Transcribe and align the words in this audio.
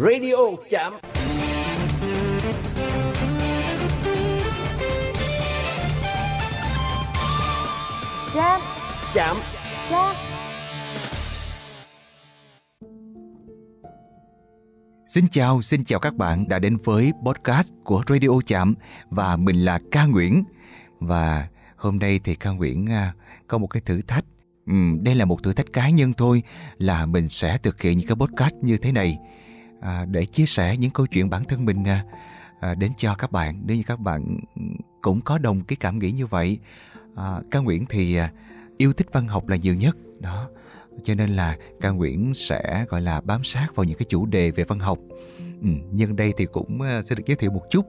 Radio 0.00 0.36
chạm. 0.70 0.92
Chạm 8.34 8.60
chạm. 9.14 9.36
Chạm 9.90 10.16
Xin 15.06 15.28
chào, 15.30 15.62
xin 15.62 15.84
chào 15.84 16.00
các 16.00 16.14
bạn 16.14 16.48
đã 16.48 16.58
đến 16.58 16.76
với 16.84 17.12
podcast 17.26 17.72
của 17.84 18.02
Radio 18.08 18.28
Chạm 18.46 18.74
và 19.10 19.36
mình 19.36 19.56
là 19.56 19.78
Ca 19.90 20.04
Nguyễn. 20.04 20.44
Và 21.00 21.48
hôm 21.76 21.98
nay 21.98 22.20
thì 22.24 22.34
Ca 22.34 22.50
Nguyễn 22.50 22.86
à, 22.86 23.14
có 23.48 23.58
một 23.58 23.66
cái 23.66 23.82
thử 23.86 24.00
thách. 24.02 24.24
Ừm, 24.66 25.04
đây 25.04 25.14
là 25.14 25.24
một 25.24 25.42
thử 25.42 25.52
thách 25.52 25.72
cá 25.72 25.90
nhân 25.90 26.12
thôi 26.12 26.42
là 26.78 27.06
mình 27.06 27.28
sẽ 27.28 27.58
thực 27.58 27.82
hiện 27.82 27.98
những 27.98 28.06
cái 28.06 28.16
podcast 28.16 28.54
như 28.62 28.76
thế 28.76 28.92
này 28.92 29.18
à, 29.80 30.04
để 30.04 30.26
chia 30.26 30.46
sẻ 30.46 30.76
những 30.76 30.90
câu 30.90 31.06
chuyện 31.06 31.30
bản 31.30 31.44
thân 31.44 31.64
mình 31.64 31.84
à, 31.84 32.04
à, 32.60 32.74
đến 32.74 32.92
cho 32.96 33.14
các 33.14 33.32
bạn. 33.32 33.62
Nếu 33.64 33.76
như 33.76 33.82
các 33.86 34.00
bạn 34.00 34.38
cũng 35.02 35.20
có 35.20 35.38
đồng 35.38 35.64
cái 35.64 35.76
cảm 35.76 35.98
nghĩ 35.98 36.12
như 36.12 36.26
vậy. 36.26 36.58
À, 37.16 37.40
Ca 37.50 37.58
Nguyễn 37.58 37.86
thì 37.88 38.16
à, 38.16 38.32
yêu 38.76 38.92
thích 38.92 39.06
văn 39.12 39.28
học 39.28 39.48
là 39.48 39.56
nhiều 39.56 39.74
nhất. 39.74 39.96
Đó. 40.20 40.48
Cho 41.02 41.14
nên 41.14 41.30
là 41.30 41.56
ca 41.80 41.90
nguyễn 41.90 42.34
sẽ 42.34 42.84
gọi 42.88 43.00
là 43.00 43.20
bám 43.20 43.44
sát 43.44 43.74
vào 43.74 43.84
những 43.84 43.98
cái 43.98 44.06
chủ 44.08 44.26
đề 44.26 44.50
về 44.50 44.64
văn 44.64 44.78
học. 44.78 44.98
Ừ, 45.38 45.68
nhân 45.92 46.16
đây 46.16 46.32
thì 46.36 46.46
cũng 46.46 46.80
à, 46.82 47.02
sẽ 47.02 47.14
được 47.14 47.22
giới 47.26 47.36
thiệu 47.36 47.50
một 47.50 47.62
chút. 47.70 47.86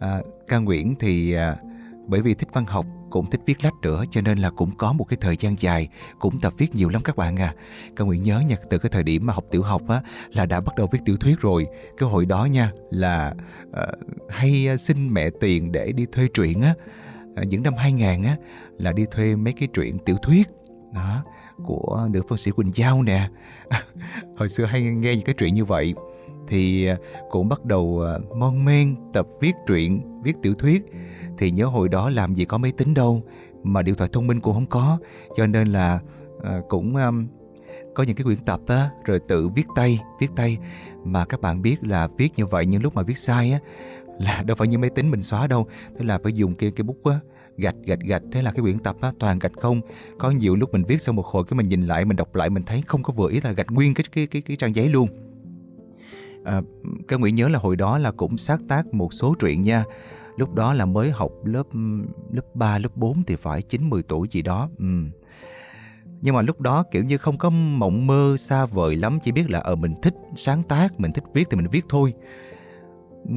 À, 0.00 0.20
ca 0.48 0.58
nguyễn 0.58 0.94
thì 0.98 1.32
à, 1.32 1.56
bởi 2.06 2.22
vì 2.22 2.34
thích 2.34 2.48
văn 2.52 2.64
học 2.66 2.86
cũng 3.10 3.30
thích 3.30 3.40
viết 3.46 3.64
lách 3.64 3.74
nữa 3.82 4.04
cho 4.10 4.20
nên 4.20 4.38
là 4.38 4.50
cũng 4.50 4.76
có 4.76 4.92
một 4.92 5.04
cái 5.04 5.16
thời 5.20 5.36
gian 5.36 5.56
dài 5.58 5.88
cũng 6.18 6.40
tập 6.40 6.52
viết 6.58 6.74
nhiều 6.74 6.88
lắm 6.88 7.02
các 7.02 7.16
bạn 7.16 7.36
à. 7.36 7.54
Cao 7.96 8.06
nguyễn 8.06 8.22
nhớ 8.22 8.40
nha 8.40 8.56
từ 8.70 8.78
cái 8.78 8.90
thời 8.90 9.02
điểm 9.02 9.26
mà 9.26 9.32
học 9.32 9.44
tiểu 9.50 9.62
học 9.62 9.88
á 9.88 10.02
là 10.32 10.46
đã 10.46 10.60
bắt 10.60 10.76
đầu 10.76 10.88
viết 10.92 10.98
tiểu 11.04 11.16
thuyết 11.16 11.40
rồi. 11.40 11.66
Cái 11.98 12.08
hồi 12.08 12.26
đó 12.26 12.44
nha 12.44 12.70
là 12.90 13.34
uh, 13.68 13.74
hay 14.28 14.66
ờ, 14.66 14.76
xin 14.76 15.14
mẹ 15.14 15.30
tiền 15.40 15.72
để 15.72 15.92
đi 15.92 16.06
thuê 16.12 16.28
truyện 16.34 16.62
á. 16.62 16.74
Uh, 17.40 17.46
những 17.46 17.62
năm 17.62 17.74
2000 17.74 18.22
á 18.22 18.36
là 18.78 18.92
đi 18.92 19.04
thuê 19.10 19.36
mấy 19.36 19.52
cái 19.52 19.68
truyện 19.74 19.98
tiểu 19.98 20.16
thuyết 20.22 20.48
đó 20.92 21.22
của 21.64 22.08
nữ 22.10 22.22
phân 22.28 22.38
sĩ 22.38 22.50
Quỳnh 22.50 22.70
Giao 22.74 23.02
nè. 23.02 23.28
Hồi 24.36 24.48
xưa 24.48 24.64
hay 24.64 24.82
nghe 24.82 25.16
những 25.16 25.24
cái 25.24 25.34
chuyện 25.38 25.54
như 25.54 25.64
vậy. 25.64 25.94
Thì 26.48 26.88
cũng 27.30 27.48
bắt 27.48 27.64
đầu 27.64 28.02
mon 28.36 28.64
men 28.64 28.96
tập 29.12 29.26
viết 29.40 29.52
truyện 29.66 30.22
viết 30.22 30.36
tiểu 30.42 30.54
thuyết 30.54 30.82
thì 31.38 31.50
nhớ 31.50 31.66
hồi 31.66 31.88
đó 31.88 32.10
làm 32.10 32.34
gì 32.34 32.44
có 32.44 32.58
máy 32.58 32.72
tính 32.72 32.94
đâu 32.94 33.22
mà 33.62 33.82
điện 33.82 33.94
thoại 33.94 34.10
thông 34.12 34.26
minh 34.26 34.40
cũng 34.40 34.54
không 34.54 34.66
có. 34.66 34.98
Cho 35.36 35.46
nên 35.46 35.68
là 35.68 36.00
à, 36.42 36.60
cũng 36.68 36.96
um, 36.96 37.26
có 37.94 38.02
những 38.02 38.16
cái 38.16 38.24
quyển 38.24 38.38
tập 38.38 38.60
á 38.66 38.90
rồi 39.04 39.20
tự 39.28 39.48
viết 39.48 39.66
tay 39.74 40.00
viết 40.20 40.28
tay. 40.36 40.58
Mà 41.04 41.24
các 41.24 41.40
bạn 41.40 41.62
biết 41.62 41.76
là 41.80 42.08
viết 42.18 42.28
như 42.36 42.46
vậy 42.46 42.66
nhưng 42.66 42.82
lúc 42.82 42.94
mà 42.94 43.02
viết 43.02 43.18
sai 43.18 43.52
á 43.52 43.58
là 44.18 44.42
đâu 44.46 44.54
phải 44.54 44.68
như 44.68 44.78
máy 44.78 44.90
tính 44.90 45.10
mình 45.10 45.22
xóa 45.22 45.46
đâu. 45.46 45.66
Thế 45.98 46.04
là 46.04 46.18
phải 46.18 46.32
dùng 46.32 46.54
cái 46.54 46.70
cái 46.70 46.82
bút 46.82 47.04
á 47.04 47.20
gạch 47.56 47.76
gạch 47.84 48.00
gạch. 48.00 48.22
Thế 48.32 48.42
là 48.42 48.50
cái 48.52 48.62
quyển 48.62 48.78
tập 48.78 48.96
á, 49.00 49.12
toàn 49.18 49.38
gạch 49.38 49.52
không. 49.60 49.80
Có 50.18 50.30
nhiều 50.30 50.56
lúc 50.56 50.72
mình 50.72 50.84
viết 50.84 51.00
xong 51.00 51.16
một 51.16 51.26
hồi 51.26 51.44
cái 51.44 51.56
mình 51.56 51.68
nhìn 51.68 51.86
lại 51.86 52.04
mình 52.04 52.16
đọc 52.16 52.34
lại 52.34 52.50
mình 52.50 52.62
thấy 52.62 52.82
không 52.86 53.02
có 53.02 53.12
vừa 53.12 53.30
ý 53.30 53.40
là 53.44 53.52
gạch 53.52 53.70
nguyên 53.70 53.94
cái 53.94 54.04
cái 54.12 54.26
cái, 54.26 54.42
cái 54.42 54.56
trang 54.56 54.74
giấy 54.74 54.88
luôn. 54.88 55.08
Ờ, 56.44 56.58
à, 56.58 56.62
cái 57.08 57.18
nguyễn 57.18 57.34
nhớ 57.34 57.48
là 57.48 57.58
hồi 57.58 57.76
đó 57.76 57.98
là 57.98 58.10
cũng 58.10 58.38
sáng 58.38 58.68
tác 58.68 58.94
một 58.94 59.14
số 59.14 59.34
truyện 59.38 59.62
nha 59.62 59.84
lúc 60.36 60.54
đó 60.54 60.74
là 60.74 60.84
mới 60.84 61.10
học 61.10 61.30
lớp 61.44 61.66
lớp 62.32 62.54
3, 62.54 62.78
lớp 62.78 62.96
4 62.96 63.24
thì 63.24 63.36
phải 63.36 63.62
9 63.62 63.90
10 63.90 64.02
tuổi 64.02 64.28
gì 64.30 64.42
đó. 64.42 64.68
Ừ. 64.78 64.86
Nhưng 66.20 66.34
mà 66.34 66.42
lúc 66.42 66.60
đó 66.60 66.84
kiểu 66.90 67.04
như 67.04 67.18
không 67.18 67.38
có 67.38 67.50
mộng 67.50 68.06
mơ 68.06 68.36
xa 68.38 68.66
vời 68.66 68.96
lắm, 68.96 69.18
chỉ 69.22 69.32
biết 69.32 69.50
là 69.50 69.58
ở 69.58 69.74
mình 69.74 69.94
thích 70.02 70.14
sáng 70.36 70.62
tác, 70.62 71.00
mình 71.00 71.12
thích 71.12 71.24
viết 71.32 71.46
thì 71.50 71.56
mình 71.56 71.66
viết 71.70 71.84
thôi 71.88 72.14
ừ, 73.28 73.34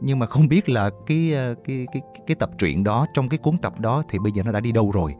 nhưng 0.00 0.18
mà 0.18 0.26
không 0.26 0.48
biết 0.48 0.68
là 0.68 0.90
cái 1.06 1.32
ờ, 1.32 1.54
cái 1.64 1.86
cái 1.92 2.02
cái 2.26 2.34
tập 2.34 2.50
truyện 2.58 2.84
đó 2.84 3.06
trong 3.14 3.28
cái 3.28 3.38
cuốn 3.38 3.58
tập 3.58 3.80
đó 3.80 4.02
thì 4.08 4.18
bây 4.18 4.32
giờ 4.32 4.42
nó 4.42 4.52
đã 4.52 4.60
đi 4.60 4.72
đâu 4.72 4.90
rồi 4.90 5.14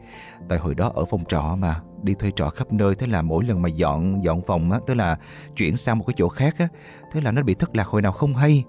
tại 0.49 0.59
hồi 0.59 0.75
đó 0.75 0.91
ở 0.95 1.05
phòng 1.05 1.23
trọ 1.27 1.55
mà 1.59 1.81
đi 2.01 2.13
thuê 2.13 2.31
trọ 2.35 2.49
khắp 2.49 2.73
nơi 2.73 2.95
thế 2.95 3.07
là 3.07 3.21
mỗi 3.21 3.43
lần 3.43 3.61
mà 3.61 3.69
dọn 3.69 4.23
dọn 4.23 4.41
phòng 4.41 4.71
á 4.71 4.79
tức 4.87 4.93
là 4.93 5.17
chuyển 5.55 5.77
sang 5.77 5.97
một 5.97 6.03
cái 6.07 6.13
chỗ 6.17 6.29
khác 6.29 6.55
á 6.57 6.67
thế 7.11 7.21
là 7.21 7.31
nó 7.31 7.41
bị 7.41 7.53
thất 7.53 7.75
lạc 7.75 7.87
hồi 7.87 8.01
nào 8.01 8.11
không 8.11 8.35
hay 8.35 8.63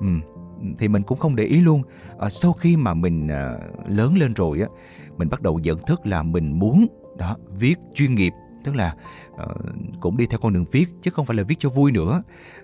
ừ, 0.00 0.06
thì 0.78 0.88
mình 0.88 1.02
cũng 1.02 1.18
không 1.18 1.36
để 1.36 1.44
ý 1.44 1.60
luôn. 1.60 1.82
À, 2.18 2.28
sau 2.28 2.52
khi 2.52 2.76
mà 2.76 2.94
mình 2.94 3.28
à, 3.28 3.58
lớn 3.88 4.16
lên 4.18 4.32
rồi 4.32 4.60
á 4.60 4.66
mình 5.18 5.28
bắt 5.28 5.42
đầu 5.42 5.58
nhận 5.58 5.78
thức 5.86 6.06
là 6.06 6.22
mình 6.22 6.58
muốn 6.58 6.86
đó 7.18 7.36
viết 7.58 7.74
chuyên 7.94 8.14
nghiệp 8.14 8.32
tức 8.64 8.74
là 8.74 8.94
uh, 9.32 9.40
cũng 10.00 10.16
đi 10.16 10.26
theo 10.26 10.40
con 10.40 10.52
đường 10.52 10.64
viết 10.72 10.86
chứ 11.02 11.10
không 11.10 11.26
phải 11.26 11.36
là 11.36 11.42
viết 11.42 11.58
cho 11.58 11.68
vui 11.68 11.92
nữa 11.92 12.22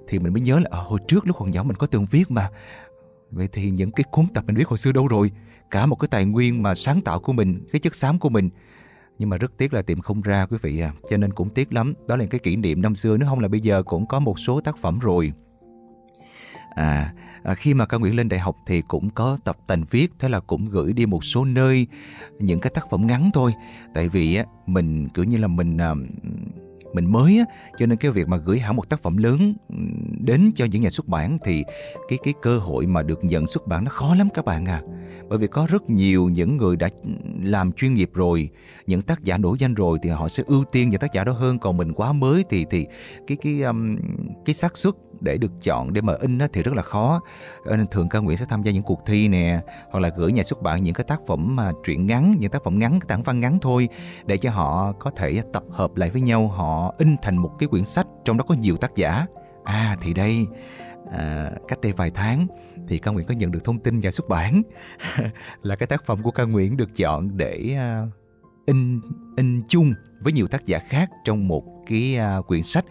thì 0.09 0.19
mình 0.19 0.33
mới 0.33 0.41
nhớ 0.41 0.59
là 0.59 0.69
à, 0.71 0.79
hồi 0.79 1.01
trước 1.09 1.27
lúc 1.27 1.37
còn 1.39 1.51
nhỏ 1.51 1.63
mình 1.63 1.77
có 1.77 1.87
từng 1.87 2.07
viết 2.11 2.31
mà. 2.31 2.51
Vậy 3.31 3.49
thì 3.53 3.71
những 3.71 3.91
cái 3.91 4.05
cuốn 4.11 4.27
tập 4.35 4.45
mình 4.47 4.57
viết 4.57 4.69
hồi 4.69 4.79
xưa 4.79 4.93
đâu 4.93 5.09
rồi? 5.09 5.31
Cả 5.71 5.87
một 5.87 5.97
cái 5.97 6.09
tài 6.11 6.25
nguyên 6.25 6.63
mà 6.63 6.75
sáng 6.75 7.01
tạo 7.01 7.21
của 7.21 7.33
mình 7.33 7.59
cái 7.73 7.81
chất 7.81 7.95
xám 7.95 8.19
của 8.19 8.29
mình. 8.29 8.51
Nhưng 9.19 9.29
mà 9.29 9.37
rất 9.37 9.53
tiếc 9.57 9.75
là 9.75 9.83
tìm 9.83 10.01
không 10.01 10.21
ra 10.21 10.47
quý 10.47 10.57
vị 10.63 10.81
à 10.81 10.93
cho 11.11 11.17
nên 11.17 11.33
cũng 11.33 11.51
tiếc 11.51 11.73
lắm. 11.73 11.95
Đó 12.09 12.17
là 12.17 12.27
cái 12.27 12.39
kỷ 12.39 12.57
niệm 12.57 12.83
năm 12.83 12.95
xưa 12.95 13.17
nếu 13.17 13.29
không 13.29 13.41
là 13.41 13.49
bây 13.49 13.61
giờ 13.61 13.83
cũng 13.83 14.07
có 14.07 14.21
một 14.21 14.39
số 14.39 14.61
tác 14.61 14.79
phẩm 14.79 14.99
rồi. 14.99 15.33
À, 16.75 17.13
à, 17.43 17.55
khi 17.55 17.75
mà 17.75 17.87
Cao 17.87 18.01
Nguyễn 18.01 18.17
lên 18.17 18.29
đại 18.29 18.41
học 18.41 18.57
thì 18.67 18.83
cũng 18.83 19.11
có 19.11 19.39
tập 19.45 19.57
tành 19.67 19.85
viết 19.91 20.13
thế 20.19 20.29
là 20.29 20.41
cũng 20.41 20.71
gửi 20.71 20.93
đi 20.93 21.07
một 21.07 21.25
số 21.25 21.45
nơi 21.45 21.87
những 22.39 22.61
cái 22.61 22.73
tác 22.75 22.91
phẩm 22.91 23.07
ngắn 23.07 23.31
thôi. 23.35 23.53
Tại 23.95 24.09
vì 24.09 24.37
á 24.37 24.45
mình 24.67 25.09
kiểu 25.09 25.25
như 25.25 25.37
là 25.37 25.49
mình 25.49 25.79
à, 25.79 25.95
mình 26.93 27.13
mới 27.13 27.39
á 27.39 27.45
cho 27.79 27.87
nên 27.87 27.99
cái 27.99 28.11
việc 28.11 28.29
mà 28.29 28.37
gửi 28.37 28.59
hẳn 28.59 28.77
một 28.77 28.89
tác 28.89 29.03
phẩm 29.03 29.17
lớn 29.17 29.55
đến 30.21 30.53
cho 30.55 30.65
những 30.65 30.83
nhà 30.83 30.91
xuất 30.91 31.09
bản 31.09 31.39
thì 31.45 31.65
cái 32.09 32.19
cái 32.25 32.35
cơ 32.43 32.59
hội 32.59 32.87
mà 32.87 33.03
được 33.03 33.25
nhận 33.25 33.47
xuất 33.47 33.67
bản 33.67 33.85
nó 33.85 33.91
khó 33.91 34.15
lắm 34.15 34.29
các 34.35 34.45
bạn 34.45 34.67
à. 34.67 34.83
Bởi 35.29 35.39
vì 35.39 35.47
có 35.47 35.67
rất 35.71 35.91
nhiều 35.91 36.29
những 36.29 36.57
người 36.57 36.77
đã 36.77 36.89
làm 37.43 37.73
chuyên 37.73 37.95
nghiệp 37.95 38.11
rồi 38.15 38.51
những 38.87 39.03
tác 39.03 39.25
giả 39.25 39.39
nổi 39.39 39.57
danh 39.61 39.75
rồi 39.75 39.99
thì 40.03 40.11
họ 40.11 40.29
sẽ 40.29 40.43
ưu 40.47 40.65
tiên 40.65 40.89
những 40.89 41.01
tác 41.01 41.13
giả 41.13 41.25
đó 41.25 41.33
hơn. 41.33 41.59
Còn 41.59 41.77
mình 41.77 41.93
quá 41.93 42.13
mới 42.13 42.45
thì 42.51 42.67
thì 42.71 42.87
cái 43.27 43.37
cái 43.43 43.63
um, 43.63 43.97
cái 44.45 44.55
xác 44.55 44.77
suất 44.77 44.95
để 45.25 45.39
được 45.39 45.53
chọn 45.63 45.93
để 45.93 46.01
mà 46.01 46.13
in 46.21 46.39
thì 46.53 46.63
rất 46.63 46.75
là 46.75 46.83
khó. 46.83 47.21
Ờ, 47.65 47.77
nên 47.77 47.87
thường 47.87 48.09
ca 48.09 48.19
nguyễn 48.19 48.39
sẽ 48.39 48.45
tham 48.49 48.63
gia 48.63 48.73
những 48.73 48.83
cuộc 48.83 49.07
thi 49.07 49.29
nè 49.29 49.61
hoặc 49.91 50.01
là 50.01 50.11
gửi 50.17 50.33
nhà 50.33 50.43
xuất 50.43 50.63
bản 50.63 50.83
những 50.83 50.95
cái 50.95 51.05
tác 51.05 51.21
phẩm 51.27 51.57
mà 51.57 51.73
truyện 51.85 52.07
ngắn 52.07 52.35
những 52.39 52.51
tác 52.51 52.65
phẩm 52.65 52.79
ngắn 52.79 52.99
tản 53.09 53.23
văn 53.23 53.41
ngắn 53.41 53.59
thôi 53.63 53.89
để 54.27 54.37
cho 54.37 54.51
họ 54.51 54.93
có 54.93 55.11
thể 55.11 55.43
tập 55.53 55.63
hợp 55.71 55.97
lại 55.97 56.11
với 56.11 56.21
nhau 56.21 56.49
họ 56.49 56.95
in 56.99 57.17
thành 57.23 57.37
một 57.37 57.51
cái 57.59 57.69
quyển 57.69 57.85
sách 57.85 58.07
trong 58.25 58.37
đó 58.37 58.45
có 58.49 58.55
nhiều 58.55 58.77
tác 58.77 58.95
giả. 58.95 59.27
À 59.65 59.97
thì 60.01 60.15
đây 60.15 60.47
à, 61.13 61.51
cách 61.69 61.81
đây 61.81 61.93
vài 61.93 62.11
tháng 62.11 62.47
thì 62.89 62.99
ca 62.99 63.11
nguyễn 63.11 63.27
có 63.27 63.35
nhận 63.35 63.51
được 63.51 63.65
thông 63.65 63.79
tin 63.79 64.01
nhà 64.01 64.11
xuất 64.11 64.29
bản 64.29 64.63
là 65.63 65.77
cái 65.77 65.87
tác 65.87 66.05
phẩm 66.05 66.23
của 66.23 66.31
ca 66.31 66.45
nguyễn 66.45 66.77
được 66.77 66.97
chọn 66.97 67.37
để 67.37 67.77
uh, 68.05 68.13
in 68.67 69.01
in 69.37 69.63
chung 69.69 69.93
với 70.21 70.33
nhiều 70.33 70.47
tác 70.47 70.65
giả 70.65 70.79
khác 70.79 71.11
trong 71.25 71.49
một 71.49 71.74
cái 71.87 72.19
uh, 72.39 72.47
quyển 72.47 72.63
sách. 72.63 72.85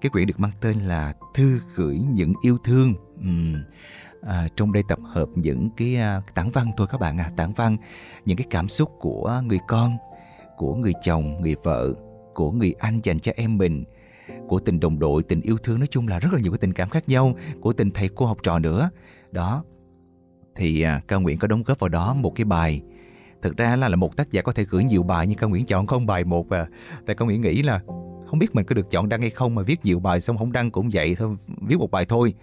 Cái 0.00 0.10
quyển 0.10 0.26
được 0.26 0.40
mang 0.40 0.52
tên 0.60 0.78
là 0.78 1.14
thư 1.34 1.60
gửi 1.74 1.98
những 1.98 2.32
yêu 2.42 2.58
thương. 2.64 2.94
Uhm. 3.20 3.54
À, 4.22 4.48
trong 4.56 4.72
đây 4.72 4.82
tập 4.88 4.98
hợp 5.04 5.28
những 5.34 5.70
cái, 5.76 5.96
à, 5.96 6.16
uh, 6.16 6.34
tản 6.34 6.50
văn 6.50 6.70
thôi 6.76 6.86
các 6.90 7.00
bạn 7.00 7.18
à. 7.18 7.30
Tản 7.36 7.52
văn 7.52 7.76
những 8.24 8.36
cái 8.36 8.46
cảm 8.50 8.68
xúc 8.68 8.90
của 9.00 9.42
người 9.44 9.58
con 9.68 9.96
của 10.56 10.74
người 10.74 10.92
chồng 11.02 11.40
người 11.40 11.56
vợ 11.62 11.94
của 12.34 12.50
người 12.50 12.74
anh 12.78 13.00
dành 13.02 13.18
cho 13.18 13.32
em 13.36 13.58
mình 13.58 13.84
của 14.48 14.58
tình 14.58 14.80
đồng 14.80 14.98
đội 14.98 15.22
tình 15.22 15.40
yêu 15.40 15.58
thương. 15.58 15.78
Nói 15.78 15.88
chung 15.90 16.08
là 16.08 16.18
rất 16.18 16.32
là 16.32 16.40
nhiều 16.40 16.52
cái 16.52 16.58
tình 16.58 16.72
cảm 16.72 16.88
khác 16.88 17.08
nhau 17.08 17.34
của 17.60 17.72
tình 17.72 17.90
thầy 17.90 18.08
cô 18.08 18.26
học 18.26 18.38
trò 18.42 18.58
nữa. 18.58 18.90
Đó 19.30 19.64
thì 20.56 20.82
à, 20.82 20.96
uh, 20.96 21.08
cao 21.08 21.20
nguyễn 21.20 21.38
có 21.38 21.48
đóng 21.48 21.62
góp 21.62 21.78
vào 21.78 21.88
đó 21.88 22.14
một 22.14 22.32
cái 22.34 22.44
bài. 22.44 22.82
Thực 23.42 23.56
ra 23.56 23.76
là 23.76 23.88
là 23.88 23.96
một 23.96 24.16
tác 24.16 24.30
giả 24.30 24.42
có 24.42 24.52
thể 24.52 24.64
gửi 24.64 24.84
nhiều 24.84 25.02
bài 25.02 25.26
nhưng 25.26 25.38
cao 25.38 25.48
nguyễn 25.48 25.66
chọn 25.66 25.86
không 25.86 26.06
bài 26.06 26.24
một 26.24 26.48
và 26.48 26.66
tại 27.06 27.16
cao 27.16 27.26
nguyễn 27.26 27.40
nghĩ 27.40 27.62
là 27.62 27.80
không 28.28 28.38
biết 28.38 28.54
mình 28.54 28.66
có 28.66 28.74
được 28.74 28.90
chọn 28.90 29.08
đăng 29.08 29.20
hay 29.20 29.30
không 29.30 29.54
mà 29.54 29.62
viết 29.62 29.84
nhiều 29.84 30.00
bài 30.00 30.20
xong 30.20 30.38
không 30.38 30.52
đăng 30.52 30.70
cũng 30.70 30.90
vậy 30.92 31.14
thôi 31.14 31.36
viết 31.60 31.76
một 31.78 31.90
bài 31.90 32.04
thôi. 32.04 32.34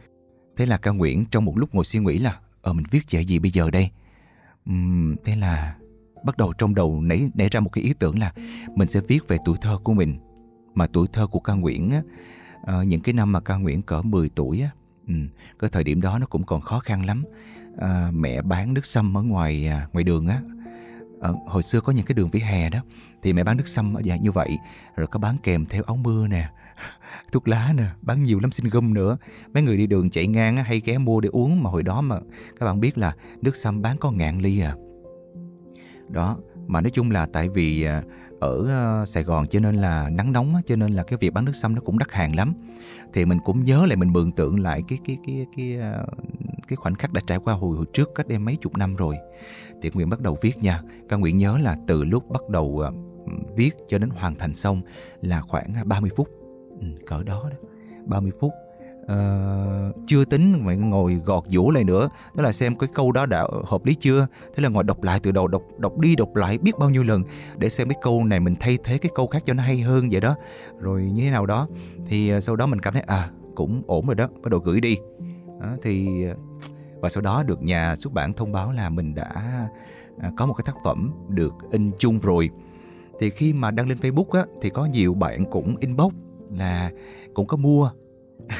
Thế 0.57 0.65
là 0.65 0.77
ca 0.77 0.91
nguyễn 0.91 1.25
trong 1.25 1.45
một 1.45 1.57
lúc 1.57 1.75
ngồi 1.75 1.85
suy 1.85 1.99
nghĩ 1.99 2.17
là 2.17 2.39
ờ 2.61 2.73
mình 2.73 2.85
viết 2.91 3.01
về 3.11 3.21
gì 3.21 3.39
bây 3.39 3.51
giờ 3.51 3.71
đây? 3.71 3.89
Uhm, 4.69 5.15
thế 5.25 5.35
là 5.35 5.75
bắt 6.23 6.37
đầu 6.37 6.53
trong 6.53 6.75
đầu 6.75 7.01
nảy 7.01 7.29
nảy 7.33 7.49
ra 7.49 7.59
một 7.59 7.69
cái 7.69 7.83
ý 7.83 7.93
tưởng 7.99 8.19
là 8.19 8.33
mình 8.75 8.87
sẽ 8.87 8.99
viết 9.07 9.27
về 9.27 9.37
tuổi 9.45 9.57
thơ 9.61 9.77
của 9.83 9.93
mình. 9.93 10.17
Mà 10.73 10.87
tuổi 10.87 11.07
thơ 11.13 11.27
của 11.27 11.39
ca 11.39 11.53
nguyễn 11.53 11.91
á 11.91 12.01
uh, 12.79 12.87
những 12.87 13.01
cái 13.01 13.13
năm 13.13 13.31
mà 13.31 13.39
ca 13.39 13.55
nguyễn 13.55 13.81
cỡ 13.81 14.01
10 14.01 14.29
tuổi 14.29 14.61
á 14.61 14.69
ừ, 15.07 15.13
cái 15.59 15.69
thời 15.73 15.83
điểm 15.83 16.01
đó 16.01 16.19
nó 16.19 16.25
cũng 16.25 16.43
còn 16.43 16.61
khó 16.61 16.79
khăn 16.79 17.05
lắm. 17.05 17.23
À, 17.77 18.11
mẹ 18.13 18.41
bán 18.41 18.73
nước 18.73 18.85
sâm 18.85 19.17
ở 19.17 19.23
ngoài 19.23 19.67
à, 19.67 19.87
ngoài 19.93 20.03
đường 20.03 20.27
á. 20.27 20.41
À, 21.21 21.29
hồi 21.47 21.63
xưa 21.63 21.81
có 21.81 21.93
những 21.93 22.05
cái 22.05 22.15
đường 22.15 22.29
vỉa 22.29 22.39
hè 22.39 22.69
đó 22.69 22.79
thì 23.25 23.33
mẹ 23.33 23.43
bán 23.43 23.57
nước 23.57 23.67
sâm 23.67 23.93
ở 23.93 24.01
dạng 24.05 24.21
như 24.21 24.31
vậy. 24.31 24.57
Rồi 24.95 25.07
có 25.07 25.19
bán 25.19 25.37
kèm 25.43 25.65
theo 25.65 25.83
áo 25.83 25.95
mưa 25.95 26.27
nè 26.27 26.49
thuốc 27.31 27.47
lá 27.47 27.73
nè 27.75 27.85
bán 28.01 28.23
nhiều 28.23 28.39
lắm 28.39 28.51
xin 28.51 28.69
gum 28.69 28.93
nữa. 28.93 29.17
Mấy 29.53 29.63
người 29.63 29.77
đi 29.77 29.87
đường 29.87 30.09
chạy 30.09 30.27
ngang 30.27 30.57
hay 30.57 30.81
ghé 30.85 30.97
mua 30.97 31.21
để 31.21 31.29
uống 31.29 31.63
mà 31.63 31.69
hồi 31.69 31.83
đó 31.83 32.01
mà 32.01 32.19
các 32.59 32.65
bạn 32.65 32.79
biết 32.79 32.97
là 32.97 33.15
nước 33.41 33.55
sâm 33.55 33.81
bán 33.81 33.97
có 33.97 34.11
ngàn 34.11 34.41
ly 34.41 34.59
à. 34.59 34.75
Đó 36.09 36.37
mà 36.67 36.81
nói 36.81 36.91
chung 36.91 37.11
là 37.11 37.25
tại 37.33 37.49
vì 37.49 37.83
à, 37.83 38.03
ở 38.39 38.67
à, 38.69 39.05
Sài 39.05 39.23
Gòn 39.23 39.47
cho 39.47 39.59
nên 39.59 39.75
là 39.75 40.09
nắng 40.09 40.31
nóng 40.31 40.55
á, 40.55 40.61
cho 40.65 40.75
nên 40.75 40.93
là 40.93 41.03
cái 41.03 41.17
việc 41.17 41.33
bán 41.33 41.45
nước 41.45 41.55
sâm 41.55 41.75
nó 41.75 41.81
cũng 41.81 41.99
đắt 41.99 42.11
hàng 42.11 42.35
lắm. 42.35 42.53
Thì 43.13 43.25
mình 43.25 43.39
cũng 43.39 43.63
nhớ 43.63 43.85
lại 43.85 43.95
mình 43.95 44.13
mường 44.13 44.31
tượng 44.31 44.59
lại 44.59 44.81
cái 44.87 44.99
cái 45.05 45.17
cái 45.27 45.45
cái 45.57 45.79
à, 45.79 46.05
cái, 46.67 46.75
khoảnh 46.75 46.95
khắc 46.95 47.13
đã 47.13 47.21
trải 47.27 47.39
qua 47.39 47.53
hồi 47.53 47.77
hồi 47.77 47.85
trước 47.93 48.09
cách 48.15 48.27
đây 48.27 48.39
mấy 48.39 48.57
chục 48.61 48.77
năm 48.77 48.95
rồi. 48.95 49.15
Thì 49.81 49.89
Nguyện 49.93 50.09
bắt 50.09 50.19
đầu 50.19 50.37
viết 50.41 50.57
nha. 50.57 50.81
Các 51.09 51.19
Nguyện 51.19 51.37
nhớ 51.37 51.57
là 51.57 51.77
từ 51.87 52.03
lúc 52.03 52.29
bắt 52.29 52.49
đầu 52.49 52.83
viết 53.55 53.71
cho 53.87 53.97
đến 53.97 54.09
hoàn 54.09 54.35
thành 54.35 54.53
xong 54.53 54.81
là 55.21 55.41
khoảng 55.41 55.73
30 55.85 56.11
phút. 56.15 56.29
Ừ, 56.81 56.87
cỡ 57.05 57.23
đó 57.23 57.49
đó. 57.51 57.57
30 58.05 58.31
phút. 58.39 58.51
Uh, 59.11 59.95
chưa 60.07 60.25
tính 60.25 60.61
phải 60.65 60.77
ngồi 60.77 61.21
gọt 61.25 61.43
vũ 61.51 61.71
lại 61.71 61.83
nữa. 61.83 62.09
Tức 62.35 62.43
là 62.43 62.51
xem 62.51 62.75
cái 62.75 62.89
câu 62.93 63.11
đó 63.11 63.25
đã 63.25 63.47
hợp 63.65 63.85
lý 63.85 63.95
chưa? 63.95 64.27
Thế 64.55 64.63
là 64.63 64.69
ngồi 64.69 64.83
đọc 64.83 65.03
lại 65.03 65.19
từ 65.23 65.31
đầu 65.31 65.47
đọc 65.47 65.61
đọc 65.77 65.97
đi 65.97 66.15
đọc 66.15 66.35
lại 66.35 66.57
biết 66.57 66.71
bao 66.79 66.89
nhiêu 66.89 67.03
lần 67.03 67.23
để 67.57 67.69
xem 67.69 67.89
cái 67.89 67.97
câu 68.01 68.23
này 68.23 68.39
mình 68.39 68.55
thay 68.59 68.77
thế 68.83 68.97
cái 68.97 69.11
câu 69.15 69.27
khác 69.27 69.43
cho 69.45 69.53
nó 69.53 69.63
hay 69.63 69.79
hơn 69.79 70.09
vậy 70.11 70.21
đó. 70.21 70.35
Rồi 70.79 71.05
như 71.05 71.23
thế 71.23 71.31
nào 71.31 71.45
đó. 71.45 71.67
Thì 72.07 72.29
ờ, 72.29 72.39
sau 72.39 72.55
đó 72.55 72.65
mình 72.65 72.79
cảm 72.79 72.93
thấy 72.93 73.03
à 73.07 73.29
cũng 73.55 73.83
ổn 73.87 74.05
rồi 74.05 74.15
đó 74.15 74.27
bắt 74.43 74.49
đầu 74.51 74.59
gửi 74.59 74.81
đi. 74.81 74.97
Đó, 75.61 75.67
thì 75.81 76.23
ờ, 76.23 76.35
và 77.01 77.09
sau 77.09 77.21
đó 77.21 77.43
được 77.43 77.63
nhà 77.63 77.95
xuất 77.95 78.13
bản 78.13 78.33
thông 78.33 78.51
báo 78.51 78.71
là 78.71 78.89
mình 78.89 79.15
đã 79.15 79.31
à, 80.19 80.31
có 80.37 80.45
một 80.45 80.53
cái 80.53 80.63
tác 80.65 80.75
phẩm 80.83 81.11
được 81.29 81.53
in 81.71 81.91
chung 81.99 82.19
rồi 82.19 82.49
thì 83.19 83.29
khi 83.29 83.53
mà 83.53 83.71
đăng 83.71 83.89
lên 83.89 83.97
Facebook 83.97 84.39
á 84.39 84.45
thì 84.61 84.69
có 84.69 84.85
nhiều 84.85 85.13
bạn 85.13 85.45
cũng 85.51 85.75
inbox 85.79 86.13
là 86.51 86.91
cũng 87.33 87.47
có 87.47 87.57
mua. 87.57 87.91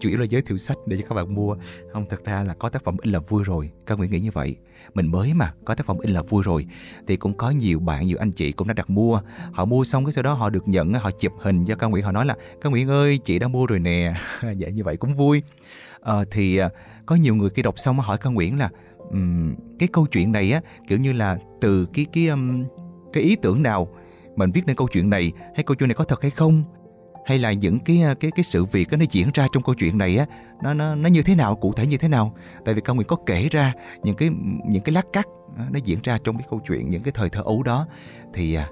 Chủ 0.00 0.08
yếu 0.08 0.18
là 0.18 0.24
giới 0.24 0.42
thiệu 0.42 0.56
sách 0.56 0.76
để 0.86 0.96
cho 0.96 1.04
các 1.08 1.14
bạn 1.14 1.34
mua. 1.34 1.56
Không 1.92 2.06
thật 2.10 2.24
ra 2.24 2.44
là 2.44 2.54
có 2.54 2.68
tác 2.68 2.84
phẩm 2.84 2.96
in 3.02 3.12
là 3.12 3.18
vui 3.18 3.44
rồi. 3.44 3.70
Các 3.86 3.98
nguyễn 3.98 4.10
nghĩ 4.10 4.20
như 4.20 4.30
vậy. 4.30 4.56
Mình 4.94 5.06
mới 5.06 5.34
mà 5.34 5.54
có 5.64 5.74
tác 5.74 5.86
phẩm 5.86 5.98
in 6.02 6.14
là 6.14 6.22
vui 6.22 6.42
rồi. 6.42 6.66
Thì 7.06 7.16
cũng 7.16 7.34
có 7.36 7.50
nhiều 7.50 7.80
bạn 7.80 8.06
nhiều 8.06 8.16
anh 8.20 8.32
chị 8.32 8.52
cũng 8.52 8.68
đã 8.68 8.74
đặt 8.74 8.90
mua. 8.90 9.20
Họ 9.52 9.64
mua 9.64 9.84
xong 9.84 10.04
cái 10.04 10.12
sau 10.12 10.22
đó 10.22 10.32
họ 10.32 10.50
được 10.50 10.68
nhận 10.68 10.94
họ 10.94 11.10
chụp 11.10 11.32
hình 11.40 11.64
cho 11.64 11.74
cao 11.74 11.90
nguyễn 11.90 12.04
họ 12.04 12.12
nói 12.12 12.26
là 12.26 12.36
cao 12.60 12.70
nguyễn 12.70 12.88
ơi 12.88 13.18
chị 13.24 13.38
đã 13.38 13.48
mua 13.48 13.66
rồi 13.66 13.78
nè. 13.78 14.14
Vậy 14.42 14.56
dạ, 14.58 14.68
như 14.68 14.84
vậy 14.84 14.96
cũng 14.96 15.14
vui. 15.14 15.42
À, 16.00 16.14
thì 16.30 16.56
ờ, 16.56 16.68
có 17.06 17.16
nhiều 17.16 17.34
người 17.34 17.50
khi 17.50 17.62
đọc 17.62 17.78
xong 17.78 17.98
hỏi 17.98 18.18
cao 18.18 18.32
nguyễn 18.32 18.58
là 18.58 18.70
um, 19.10 19.54
cái 19.78 19.88
câu 19.92 20.06
chuyện 20.06 20.32
này 20.32 20.52
á 20.52 20.60
kiểu 20.88 20.98
như 20.98 21.12
là 21.12 21.38
từ 21.60 21.86
cái 21.94 22.06
cái 22.12 22.26
um, 22.26 22.64
cái 23.12 23.22
ý 23.22 23.36
tưởng 23.36 23.62
nào 23.62 23.88
mình 24.36 24.50
viết 24.50 24.66
nên 24.66 24.76
câu 24.76 24.88
chuyện 24.92 25.10
này, 25.10 25.32
hay 25.54 25.62
câu 25.62 25.74
chuyện 25.74 25.88
này 25.88 25.94
có 25.94 26.04
thật 26.04 26.22
hay 26.22 26.30
không? 26.30 26.64
Hay 27.26 27.38
là 27.38 27.52
những 27.52 27.78
cái 27.78 28.02
cái 28.20 28.30
cái 28.30 28.44
sự 28.44 28.64
việc 28.64 28.88
nó 28.92 29.04
diễn 29.10 29.28
ra 29.34 29.46
trong 29.52 29.62
câu 29.62 29.74
chuyện 29.74 29.98
này 29.98 30.16
á, 30.16 30.26
nó 30.62 30.74
nó 30.74 30.94
nó 30.94 31.08
như 31.08 31.22
thế 31.22 31.34
nào, 31.34 31.56
cụ 31.56 31.72
thể 31.72 31.86
như 31.86 31.96
thế 31.96 32.08
nào? 32.08 32.34
Tại 32.64 32.74
vì 32.74 32.80
cao 32.80 32.94
nguyện 32.94 33.06
có 33.06 33.16
kể 33.26 33.48
ra 33.50 33.72
những 34.02 34.16
cái 34.16 34.30
những 34.66 34.82
cái 34.82 34.92
lát 34.92 35.06
cắt 35.12 35.26
nó 35.70 35.78
diễn 35.84 35.98
ra 36.02 36.18
trong 36.24 36.36
cái 36.36 36.46
câu 36.50 36.60
chuyện, 36.68 36.90
những 36.90 37.02
cái 37.02 37.12
thời 37.12 37.28
thơ 37.28 37.42
ấu 37.44 37.62
đó. 37.62 37.86
Thì 38.34 38.54
à, 38.54 38.68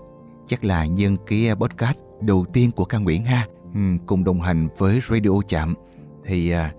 chắc 0.46 0.64
là 0.64 0.87
nhân 0.87 1.16
cái 1.26 1.54
podcast 1.54 2.02
đầu 2.20 2.46
tiên 2.52 2.70
của 2.70 2.84
ca 2.84 2.98
nguyện 2.98 3.25
ha 3.25 3.46
cùng 4.06 4.25
đồng 4.25 4.40
hành 4.40 4.69
với 4.78 5.00
radio 5.10 5.40
chạm. 5.48 5.75
Thì 6.25 6.50
à, 6.50 6.72